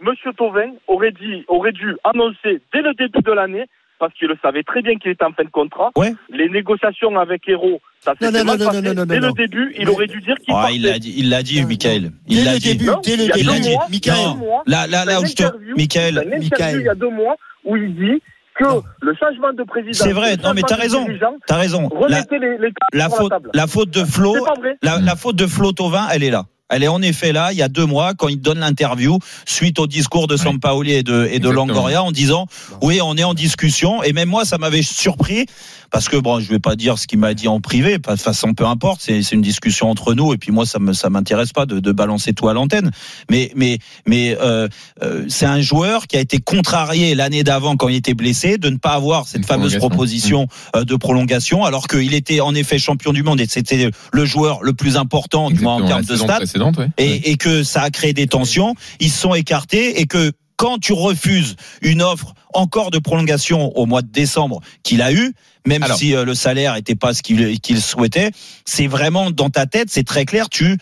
Monsieur 0.00 0.32
Tauvin 0.32 0.70
aurait 0.86 1.12
dit, 1.12 1.44
aurait 1.48 1.72
dû 1.72 1.96
annoncer 2.04 2.60
dès 2.72 2.82
le 2.82 2.94
début 2.94 3.20
de 3.22 3.32
l'année, 3.32 3.64
parce 3.98 4.12
qu'il 4.14 4.28
le 4.28 4.36
savait 4.42 4.62
très 4.62 4.82
bien 4.82 4.96
qu'il 4.96 5.10
était 5.10 5.24
en 5.24 5.32
fin 5.32 5.44
de 5.44 5.50
contrat. 5.50 5.90
Ouais. 5.96 6.14
Les 6.30 6.48
négociations 6.48 7.16
avec 7.18 7.48
Héros, 7.48 7.80
ça 8.00 8.12
Non, 8.20 8.28
s'était 8.28 8.38
non, 8.40 8.44
mal 8.44 8.58
non, 8.58 8.66
passé. 8.66 8.80
non, 8.82 8.88
non, 8.88 8.94
non, 8.94 9.06
dès 9.06 9.20
non. 9.20 9.26
le 9.28 9.32
début, 9.34 9.74
il 9.78 9.84
Mais- 9.86 9.90
aurait 9.90 10.06
dû 10.06 10.20
dire 10.20 10.36
qu'il 10.36 10.54
Ah, 10.54 10.60
partait. 10.62 10.74
il 10.76 10.82
l'a 10.82 10.98
dit, 10.98 11.14
il 11.16 11.28
l'a 11.30 11.42
dit, 11.42 11.64
Michael. 11.64 12.02
Dès 12.02 12.10
Il 12.28 12.44
l'a 12.44 12.52
le 12.54 12.58
dit. 12.58 12.68
début, 12.76 12.86
Non, 12.86 13.00
dès 13.04 13.16
le 13.16 13.26
début, 13.26 13.60
dit. 13.60 13.70
mois, 13.74 13.86
Michael. 13.90 14.16
il 14.16 14.22
y 14.22 14.24
a 14.24 14.32
deux 14.32 14.38
mois, 14.38 14.62
Là, 14.66 14.86
là, 14.86 15.04
là 15.04 15.18
je 15.26 15.32
te, 15.34 15.42
Michael, 15.76 16.22
il 16.24 16.30
y 16.30 16.32
a 16.32 16.36
une 16.36 16.42
interview 16.42 16.50
Michael. 16.50 16.80
il 16.80 16.84
y 16.84 16.88
a 16.88 16.94
deux 16.94 17.10
mois 17.10 17.36
où 17.64 17.76
il 17.76 17.94
dit 17.94 18.22
que 18.54 18.64
Non. 18.64 18.82
le 19.02 19.14
changement 19.14 19.52
de 19.52 19.62
président. 19.62 19.92
C'est 19.92 20.12
vrai, 20.12 20.36
le 20.36 20.42
non, 20.42 20.52
mais 20.54 20.62
t'as 20.62 20.76
raison. 20.76 21.06
t'as 21.46 21.56
raison. 21.56 21.88
La, 22.08 22.22
les, 22.30 22.58
les 22.58 23.02
faute, 23.08 23.32
la 23.54 23.66
de 23.66 24.04
Flo, 24.04 24.34
la 24.82 25.16
faute 25.16 25.36
de 25.36 25.46
Flo 25.46 25.72
Tovin, 25.72 26.06
elle 26.12 26.24
est 26.24 26.30
là. 26.30 26.44
Elle 26.70 26.82
est 26.82 26.88
en 26.88 27.02
effet 27.02 27.32
là, 27.32 27.52
il 27.52 27.58
y 27.58 27.62
a 27.62 27.68
deux 27.68 27.86
mois, 27.86 28.14
quand 28.14 28.28
il 28.28 28.40
donne 28.40 28.58
l'interview, 28.58 29.18
suite 29.46 29.78
au 29.78 29.86
discours 29.86 30.26
de 30.26 30.36
Sampaoli 30.36 30.92
et 30.92 31.02
de, 31.02 31.28
et 31.30 31.38
de. 31.38 31.48
Longoria, 31.48 32.02
en 32.02 32.12
disant, 32.12 32.46
oui, 32.82 33.00
on 33.02 33.16
est 33.16 33.24
en 33.24 33.34
discussion, 33.34 34.02
et 34.02 34.12
même 34.12 34.28
moi, 34.28 34.44
ça 34.44 34.58
m'avait 34.58 34.82
surpris, 34.82 35.46
parce 35.90 36.08
que 36.08 36.16
bon, 36.16 36.40
je 36.40 36.48
vais 36.48 36.58
pas 36.58 36.76
dire 36.76 36.98
ce 36.98 37.06
qu'il 37.06 37.18
m'a 37.18 37.34
dit 37.34 37.48
en 37.48 37.60
privé, 37.60 37.98
de 37.98 38.16
façon, 38.16 38.52
peu 38.52 38.66
importe, 38.66 39.00
c'est 39.00 39.32
une 39.32 39.40
discussion 39.40 39.90
entre 39.90 40.14
nous, 40.14 40.34
et 40.34 40.38
puis 40.38 40.52
moi, 40.52 40.66
ça 40.66 40.78
me, 40.78 40.92
ça 40.92 41.08
m'intéresse 41.08 41.52
pas 41.52 41.64
de, 41.66 41.80
de 41.80 41.92
balancer 41.92 42.34
tout 42.34 42.48
à 42.48 42.52
l'antenne. 42.52 42.90
Mais, 43.30 43.50
mais, 43.56 43.78
mais, 44.06 44.36
euh, 44.40 44.68
euh, 45.02 45.24
c'est 45.28 45.46
un 45.46 45.60
joueur 45.60 46.06
qui 46.06 46.16
a 46.16 46.20
été 46.20 46.38
contrarié 46.38 47.14
l'année 47.14 47.44
d'avant 47.44 47.76
quand 47.76 47.88
il 47.88 47.96
était 47.96 48.14
blessé, 48.14 48.58
de 48.58 48.68
ne 48.68 48.76
pas 48.76 48.92
avoir 48.92 49.26
cette 49.26 49.46
fameuse 49.46 49.76
proposition 49.76 50.48
euh, 50.76 50.84
de 50.84 50.96
prolongation, 50.96 51.64
alors 51.64 51.88
qu'il 51.88 52.14
était 52.14 52.40
en 52.40 52.54
effet 52.54 52.78
champion 52.78 53.12
du 53.12 53.22
monde 53.22 53.40
et 53.40 53.46
c'était 53.48 53.90
le 54.12 54.24
joueur 54.24 54.62
le 54.62 54.74
plus 54.74 54.96
important, 54.96 55.50
du 55.50 55.60
moins 55.60 55.74
en 55.74 55.86
termes 55.86 56.04
de 56.04 56.16
stats. 56.16 56.40
Précédente. 56.58 56.92
et, 56.98 57.30
et 57.30 57.36
que 57.36 57.62
ça 57.62 57.82
a 57.82 57.90
créé 57.90 58.12
des 58.12 58.26
tensions. 58.26 58.74
Ils 59.00 59.10
se 59.10 59.20
sont 59.20 59.34
écartés 59.34 60.00
et 60.00 60.06
que 60.06 60.32
quand 60.56 60.78
tu 60.78 60.92
refuses 60.92 61.56
une 61.82 62.02
offre 62.02 62.34
encore 62.52 62.90
de 62.90 62.98
prolongation 62.98 63.76
au 63.76 63.86
mois 63.86 64.02
de 64.02 64.10
décembre 64.10 64.60
qu'il 64.82 65.02
a 65.02 65.12
eu, 65.12 65.32
même 65.66 65.82
Alors. 65.84 65.96
si 65.96 66.14
euh, 66.14 66.24
le 66.24 66.34
salaire 66.34 66.74
était 66.74 66.96
pas 66.96 67.14
ce 67.14 67.22
qu'il 67.22 67.80
souhaitait, 67.80 68.32
c'est 68.64 68.88
vraiment 68.88 69.30
dans 69.30 69.50
ta 69.50 69.66
tête, 69.66 69.88
c'est 69.90 70.06
très 70.06 70.24
clair, 70.24 70.48
tu 70.48 70.76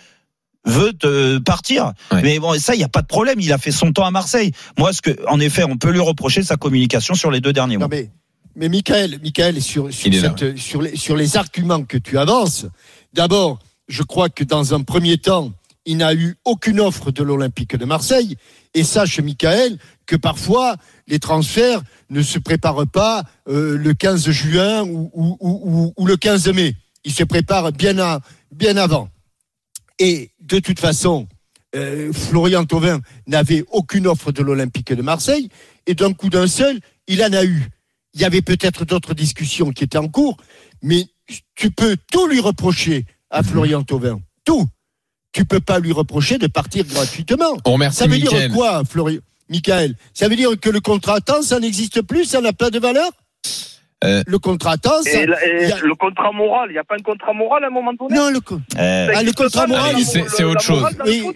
veux 0.64 0.92
te 0.92 1.38
partir. 1.38 1.92
Ouais. 2.10 2.22
Mais 2.22 2.38
bon, 2.38 2.58
ça, 2.58 2.74
il 2.74 2.78
n'y 2.78 2.84
a 2.84 2.88
pas 2.88 3.02
de 3.02 3.06
problème. 3.06 3.38
Il 3.38 3.52
a 3.52 3.58
fait 3.58 3.70
son 3.70 3.92
temps 3.92 4.04
à 4.04 4.10
Marseille. 4.10 4.50
Moi, 4.78 4.92
ce 4.92 5.00
que, 5.02 5.10
en 5.28 5.38
effet, 5.38 5.62
on 5.62 5.76
peut 5.76 5.90
lui 5.90 6.00
reprocher 6.00 6.42
sa 6.42 6.56
communication 6.56 7.14
sur 7.14 7.30
les 7.30 7.40
deux 7.40 7.52
derniers 7.52 7.76
mois. 7.76 7.86
Non 7.86 7.96
mais, 7.96 8.10
mais 8.56 8.68
Michael, 8.68 9.20
Michael 9.22 9.62
sur, 9.62 9.86
là, 9.88 9.92
sur, 10.56 10.82
les, 10.82 10.96
sur 10.96 11.16
les 11.16 11.36
arguments 11.36 11.84
que 11.84 11.98
tu 11.98 12.18
avances, 12.18 12.66
d'abord, 13.12 13.58
je 13.88 14.02
crois 14.02 14.28
que 14.28 14.42
dans 14.42 14.74
un 14.74 14.82
premier 14.82 15.18
temps, 15.18 15.52
il 15.86 15.96
n'a 15.98 16.12
eu 16.14 16.36
aucune 16.44 16.80
offre 16.80 17.10
de 17.10 17.22
l'Olympique 17.22 17.76
de 17.76 17.84
Marseille. 17.84 18.36
Et 18.74 18.84
sache, 18.84 19.20
Michael, 19.20 19.78
que 20.04 20.16
parfois, 20.16 20.76
les 21.06 21.18
transferts 21.18 21.82
ne 22.10 22.20
se 22.22 22.38
préparent 22.38 22.86
pas 22.86 23.24
euh, 23.48 23.78
le 23.78 23.94
15 23.94 24.28
juin 24.30 24.82
ou, 24.82 25.10
ou, 25.14 25.36
ou, 25.40 25.60
ou- 25.64 25.92
ou 25.96 26.06
le 26.06 26.16
15 26.16 26.48
mai. 26.48 26.74
Ils 27.04 27.12
se 27.12 27.24
préparent 27.24 27.72
bien, 27.72 27.98
à, 27.98 28.20
bien 28.50 28.76
avant. 28.76 29.08
Et 29.98 30.30
de 30.40 30.58
toute 30.58 30.80
façon, 30.80 31.26
euh, 31.74 32.12
Florian 32.12 32.64
Thauvin 32.64 33.00
n'avait 33.26 33.64
aucune 33.70 34.06
offre 34.06 34.32
de 34.32 34.42
l'Olympique 34.42 34.92
de 34.92 35.02
Marseille. 35.02 35.48
Et 35.86 35.94
d'un 35.94 36.12
coup 36.12 36.28
d'un 36.30 36.46
seul, 36.48 36.80
il 37.06 37.22
en 37.22 37.32
a 37.32 37.44
eu. 37.44 37.68
Il 38.12 38.20
y 38.20 38.24
avait 38.24 38.42
peut-être 38.42 38.84
d'autres 38.84 39.14
discussions 39.14 39.70
qui 39.70 39.84
étaient 39.84 39.98
en 39.98 40.08
cours, 40.08 40.36
mais 40.82 41.06
tu 41.54 41.70
peux 41.70 41.96
tout 42.10 42.26
lui 42.28 42.40
reprocher 42.40 43.04
à 43.30 43.42
Florian 43.42 43.82
Thauvin. 43.82 44.20
Tout. 44.44 44.66
Tu 45.36 45.44
peux 45.44 45.60
pas 45.60 45.78
lui 45.80 45.92
reprocher 45.92 46.38
de 46.38 46.46
partir 46.46 46.82
gratuitement. 46.86 47.58
On 47.66 47.72
remercie 47.74 47.98
Ça 47.98 48.06
veut 48.06 48.16
dire 48.18 48.30
quoi, 48.54 48.80
Florian 48.88 49.18
Michael 49.50 49.94
Ça 50.14 50.28
veut 50.28 50.34
dire 50.36 50.48
que 50.58 50.70
le 50.70 50.80
contrat 50.80 51.20
temps, 51.20 51.42
ça 51.42 51.60
n'existe 51.60 52.00
plus, 52.00 52.24
ça 52.24 52.40
n'a 52.40 52.54
pas 52.54 52.70
de 52.70 52.78
valeur? 52.78 53.10
Euh, 54.04 54.22
Le 54.26 54.38
contrat 54.38 54.78
temps, 54.78 55.02
ça... 55.02 55.10
Et, 55.10 55.26
la- 55.26 55.46
et 55.46 55.72
a- 55.72 55.78
le 55.82 55.94
contrat 55.94 56.32
moral, 56.32 56.68
il 56.70 56.72
n'y 56.72 56.78
a 56.78 56.84
pas 56.84 56.94
un 56.98 57.02
contrat 57.02 57.34
moral 57.34 57.64
à 57.64 57.66
un 57.66 57.70
moment 57.70 57.92
donné? 57.98 58.14
Non, 58.16 58.30
le, 58.30 58.40
co- 58.40 58.58
Euh, 58.78 59.08
Ah, 59.14 59.22
le 59.22 59.32
contrat 59.32 59.66
moral, 59.66 59.96
c'est- 60.02 60.42
autre 60.44 60.60
chose. 60.62 60.84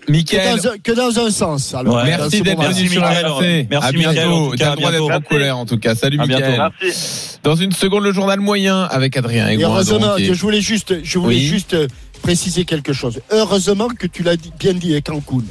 Oui. 0.08 0.24
que, 0.24 0.36
dans 0.56 0.68
un, 0.70 0.78
que 0.78 0.92
dans 0.92 1.18
un 1.26 1.30
sens. 1.30 1.74
Alors, 1.74 1.96
Ouais. 1.96 2.04
merci 2.04 2.40
d'être 2.40 2.62
venu 2.62 2.88
sur. 2.88 3.02
RMC. 3.02 3.66
Merci, 3.70 3.88
à 3.88 3.92
bientôt. 3.92 4.54
T'as 4.56 4.70
le 4.70 4.76
droit 4.76 4.90
d'être 4.92 5.10
en 5.10 5.20
colère, 5.20 5.58
en 5.58 5.66
tout 5.66 5.78
cas. 5.78 5.94
Salut. 5.94 6.18
Merci. 6.26 7.38
Dans 7.42 7.54
une 7.56 7.72
seconde, 7.72 8.04
le 8.04 8.12
journal 8.12 8.40
moyen 8.40 8.82
avec 8.84 9.16
Adrien 9.18 9.48
Et 9.48 9.62
heureusement, 9.62 10.16
et- 10.16 10.28
que 10.28 10.34
je 10.34 10.40
voulais 10.40 10.60
juste, 10.62 11.02
je 11.04 11.18
voulais 11.18 11.36
Oui. 11.36 11.46
juste 11.46 11.74
euh, 11.74 11.86
préciser 12.22 12.64
quelque 12.64 12.92
chose. 12.92 13.20
Heureusement 13.30 13.88
que 13.88 14.06
tu 14.06 14.22
l'as 14.22 14.36
bien 14.58 14.74
dit, 14.74 15.00
Cancun. 15.02 15.44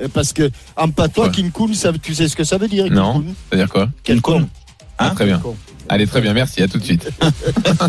Euh, 0.00 0.08
Parce 0.12 0.32
que 0.32 0.50
en 0.76 0.90
patois, 0.90 1.26
Ouais. 1.26 1.32
Kinkun, 1.32 1.72
ça, 1.74 1.92
tu 2.00 2.14
sais 2.14 2.28
ce 2.28 2.36
que 2.36 2.44
ça 2.44 2.58
veut 2.58 2.68
dire 2.68 2.90
Non. 2.90 3.24
C'est-à-dire 3.48 3.68
quoi? 3.68 3.88
Quel 4.02 4.20
con. 4.20 4.48
Ah, 4.98 5.10
Très 5.14 5.26
bien. 5.26 5.40
Allez, 5.88 6.06
très 6.06 6.20
bien. 6.20 6.32
Merci. 6.34 6.62
À 6.62 6.68
tout 6.68 6.78
de 6.78 6.84
suite. 6.84 7.10